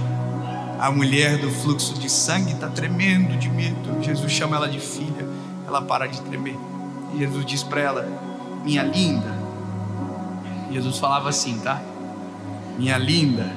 A 0.79 0.89
mulher 0.89 1.37
do 1.37 1.51
fluxo 1.51 1.93
de 1.93 2.09
sangue 2.09 2.53
está 2.53 2.67
tremendo 2.67 3.37
de 3.37 3.47
medo. 3.47 4.01
Jesus 4.01 4.31
chama 4.31 4.55
ela 4.55 4.67
de 4.67 4.79
filha 4.79 5.30
ela 5.71 5.81
para 5.81 6.05
de 6.05 6.21
tremer. 6.21 6.57
E 7.13 7.19
Jesus 7.19 7.45
diz 7.45 7.63
para 7.63 7.81
ela: 7.81 8.07
Minha 8.63 8.83
linda. 8.83 9.41
Jesus 10.69 10.97
falava 10.99 11.29
assim, 11.29 11.59
tá? 11.59 11.81
Minha 12.77 12.97
linda, 12.97 13.51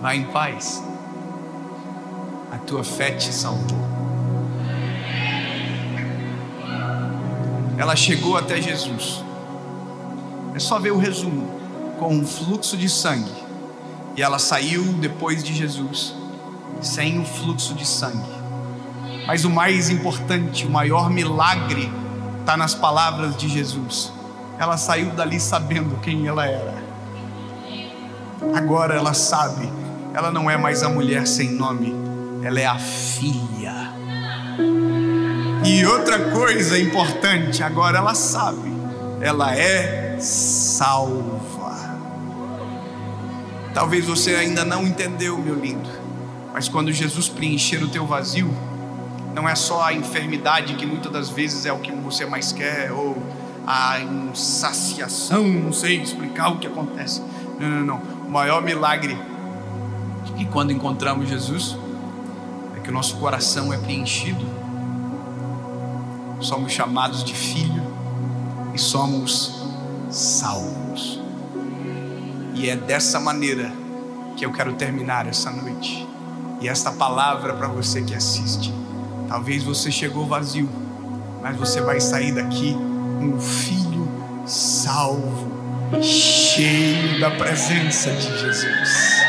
vá 0.00 0.14
em 0.14 0.24
paz. 0.24 0.82
A 2.52 2.58
tua 2.58 2.84
fé 2.84 3.12
te 3.12 3.32
salvou. 3.32 3.78
Ela 7.76 7.96
chegou 7.96 8.36
até 8.36 8.60
Jesus. 8.60 9.22
É 10.54 10.58
só 10.58 10.78
ver 10.78 10.92
o 10.92 10.98
resumo. 10.98 11.58
Com 11.98 12.14
um 12.14 12.24
fluxo 12.24 12.76
de 12.76 12.88
sangue. 12.88 13.32
E 14.16 14.22
ela 14.22 14.38
saiu 14.38 14.84
depois 14.94 15.42
de 15.42 15.52
Jesus, 15.52 16.14
sem 16.80 17.20
o 17.20 17.24
fluxo 17.24 17.74
de 17.74 17.84
sangue 17.84 18.37
mas 19.28 19.44
o 19.44 19.50
mais 19.50 19.90
importante, 19.90 20.66
o 20.66 20.70
maior 20.70 21.10
milagre, 21.10 21.92
está 22.40 22.56
nas 22.56 22.74
palavras 22.74 23.36
de 23.36 23.46
Jesus. 23.46 24.10
Ela 24.58 24.78
saiu 24.78 25.10
dali 25.10 25.38
sabendo 25.38 26.00
quem 26.00 26.26
ela 26.26 26.46
era. 26.46 26.82
Agora 28.54 28.94
ela 28.94 29.12
sabe, 29.12 29.70
ela 30.14 30.30
não 30.30 30.50
é 30.50 30.56
mais 30.56 30.82
a 30.82 30.88
mulher 30.88 31.26
sem 31.26 31.50
nome, 31.50 31.94
ela 32.42 32.58
é 32.58 32.64
a 32.64 32.78
filha. 32.78 33.92
E 35.62 35.84
outra 35.84 36.30
coisa 36.30 36.78
importante, 36.78 37.62
agora 37.62 37.98
ela 37.98 38.14
sabe, 38.14 38.72
ela 39.20 39.54
é 39.54 40.16
salva. 40.18 41.98
Talvez 43.74 44.06
você 44.06 44.36
ainda 44.36 44.64
não 44.64 44.86
entendeu, 44.86 45.36
meu 45.36 45.54
lindo, 45.54 45.90
mas 46.50 46.66
quando 46.66 46.90
Jesus 46.90 47.28
preencher 47.28 47.84
o 47.84 47.88
teu 47.88 48.06
vazio, 48.06 48.50
não 49.38 49.48
é 49.48 49.54
só 49.54 49.84
a 49.84 49.94
enfermidade 49.94 50.74
que 50.74 50.84
muitas 50.84 51.12
das 51.12 51.30
vezes 51.30 51.64
é 51.64 51.72
o 51.72 51.78
que 51.78 51.92
você 51.92 52.26
mais 52.26 52.50
quer, 52.50 52.90
ou 52.90 53.16
a 53.64 54.00
insaciação, 54.00 55.46
não 55.46 55.72
sei 55.72 56.02
explicar 56.02 56.48
o 56.48 56.58
que 56.58 56.66
acontece. 56.66 57.22
Não, 57.60 57.68
não, 57.68 57.86
não. 57.86 57.96
O 58.26 58.30
maior 58.30 58.60
milagre 58.60 59.16
que 60.36 60.44
quando 60.44 60.72
encontramos 60.72 61.28
Jesus 61.28 61.78
é 62.76 62.80
que 62.80 62.90
o 62.90 62.92
nosso 62.92 63.16
coração 63.18 63.72
é 63.72 63.78
preenchido, 63.78 64.44
somos 66.40 66.72
chamados 66.72 67.22
de 67.22 67.32
filho 67.32 67.84
e 68.74 68.78
somos 68.78 69.54
salvos. 70.10 71.20
E 72.54 72.68
é 72.68 72.74
dessa 72.74 73.20
maneira 73.20 73.72
que 74.36 74.44
eu 74.44 74.50
quero 74.50 74.72
terminar 74.72 75.28
essa 75.28 75.48
noite. 75.48 76.04
E 76.60 76.68
esta 76.68 76.90
palavra 76.90 77.54
para 77.54 77.68
você 77.68 78.02
que 78.02 78.16
assiste. 78.16 78.87
Talvez 79.28 79.62
você 79.62 79.92
chegou 79.92 80.26
vazio, 80.26 80.68
mas 81.42 81.56
você 81.56 81.80
vai 81.80 82.00
sair 82.00 82.32
daqui 82.32 82.74
um 83.20 83.38
filho 83.38 84.08
salvo, 84.46 86.02
cheio 86.02 87.20
da 87.20 87.30
presença 87.30 88.10
de 88.10 88.38
Jesus. 88.38 89.27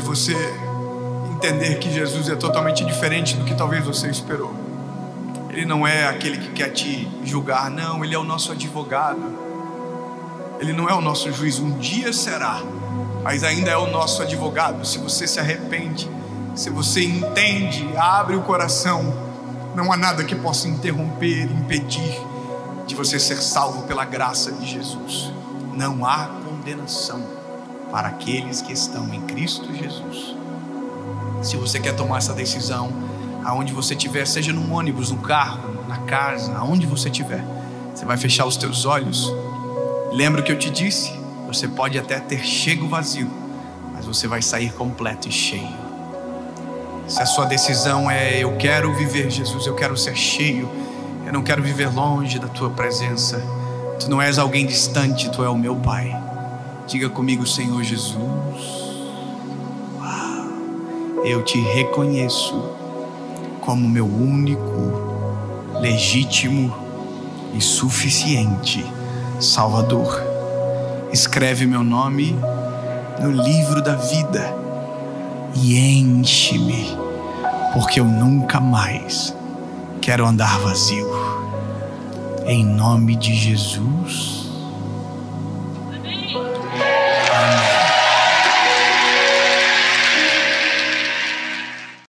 Você 0.00 0.34
entender 1.32 1.78
que 1.78 1.90
Jesus 1.92 2.28
é 2.28 2.34
totalmente 2.34 2.84
diferente 2.84 3.36
do 3.36 3.44
que 3.44 3.54
talvez 3.54 3.84
você 3.84 4.08
esperou. 4.08 4.54
Ele 5.50 5.64
não 5.64 5.86
é 5.86 6.06
aquele 6.06 6.38
que 6.38 6.50
quer 6.50 6.70
te 6.70 7.08
julgar, 7.24 7.70
não, 7.70 8.04
ele 8.04 8.14
é 8.14 8.18
o 8.18 8.24
nosso 8.24 8.52
advogado. 8.52 9.22
Ele 10.58 10.72
não 10.72 10.88
é 10.88 10.94
o 10.94 11.00
nosso 11.00 11.30
juiz, 11.32 11.58
um 11.58 11.78
dia 11.78 12.12
será, 12.12 12.62
mas 13.22 13.44
ainda 13.44 13.70
é 13.70 13.76
o 13.76 13.86
nosso 13.86 14.22
advogado. 14.22 14.84
Se 14.86 14.98
você 14.98 15.26
se 15.26 15.38
arrepende, 15.38 16.10
se 16.54 16.70
você 16.70 17.04
entende, 17.04 17.88
abre 17.96 18.36
o 18.36 18.42
coração, 18.42 19.14
não 19.74 19.92
há 19.92 19.96
nada 19.96 20.24
que 20.24 20.34
possa 20.34 20.68
interromper, 20.68 21.42
impedir 21.44 22.18
de 22.86 22.94
você 22.94 23.18
ser 23.18 23.42
salvo 23.42 23.82
pela 23.82 24.04
graça 24.04 24.52
de 24.52 24.66
Jesus. 24.66 25.30
Não 25.74 26.04
há 26.06 26.30
condenação 26.44 27.45
para 27.90 28.08
aqueles 28.08 28.60
que 28.60 28.72
estão 28.72 29.12
em 29.12 29.20
Cristo 29.22 29.72
Jesus. 29.74 30.34
Se 31.42 31.56
você 31.56 31.78
quer 31.78 31.94
tomar 31.94 32.18
essa 32.18 32.32
decisão, 32.32 32.92
aonde 33.44 33.72
você 33.72 33.94
estiver, 33.94 34.26
seja 34.26 34.52
no 34.52 34.72
ônibus, 34.72 35.10
no 35.10 35.18
carro, 35.18 35.84
na 35.86 35.98
casa, 35.98 36.56
aonde 36.56 36.86
você 36.86 37.08
estiver, 37.08 37.44
você 37.94 38.04
vai 38.04 38.16
fechar 38.16 38.44
os 38.44 38.56
teus 38.56 38.84
olhos. 38.84 39.32
Lembra 40.12 40.40
o 40.40 40.44
que 40.44 40.50
eu 40.50 40.58
te 40.58 40.70
disse? 40.70 41.12
Você 41.46 41.68
pode 41.68 41.98
até 41.98 42.18
ter 42.18 42.44
chego 42.44 42.88
vazio, 42.88 43.30
mas 43.92 44.04
você 44.04 44.26
vai 44.26 44.42
sair 44.42 44.72
completo 44.72 45.28
e 45.28 45.32
cheio. 45.32 45.86
Se 47.06 47.22
a 47.22 47.26
sua 47.26 47.46
decisão 47.46 48.10
é 48.10 48.42
eu 48.42 48.56
quero 48.56 48.92
viver 48.94 49.30
Jesus, 49.30 49.64
eu 49.64 49.76
quero 49.76 49.96
ser 49.96 50.16
cheio, 50.16 50.68
eu 51.24 51.32
não 51.32 51.42
quero 51.42 51.62
viver 51.62 51.88
longe 51.88 52.38
da 52.38 52.48
tua 52.48 52.70
presença. 52.70 53.40
Tu 54.00 54.10
não 54.10 54.20
és 54.20 54.38
alguém 54.38 54.66
distante, 54.66 55.30
tu 55.30 55.44
é 55.44 55.48
o 55.48 55.56
meu 55.56 55.76
Pai. 55.76 56.25
Diga 56.86 57.10
comigo, 57.10 57.44
Senhor 57.44 57.82
Jesus. 57.82 58.86
Eu 61.24 61.42
te 61.42 61.58
reconheço 61.58 62.54
como 63.60 63.88
meu 63.88 64.06
único, 64.06 64.92
legítimo 65.80 66.72
e 67.52 67.60
suficiente 67.60 68.86
Salvador. 69.40 70.22
Escreve 71.12 71.66
meu 71.66 71.82
nome 71.82 72.38
no 73.20 73.32
livro 73.32 73.82
da 73.82 73.96
vida 73.96 74.54
e 75.56 75.76
enche-me, 75.98 76.96
porque 77.72 77.98
eu 77.98 78.04
nunca 78.04 78.60
mais 78.60 79.34
quero 80.00 80.24
andar 80.24 80.56
vazio. 80.60 81.10
Em 82.46 82.64
nome 82.64 83.16
de 83.16 83.34
Jesus. 83.34 84.35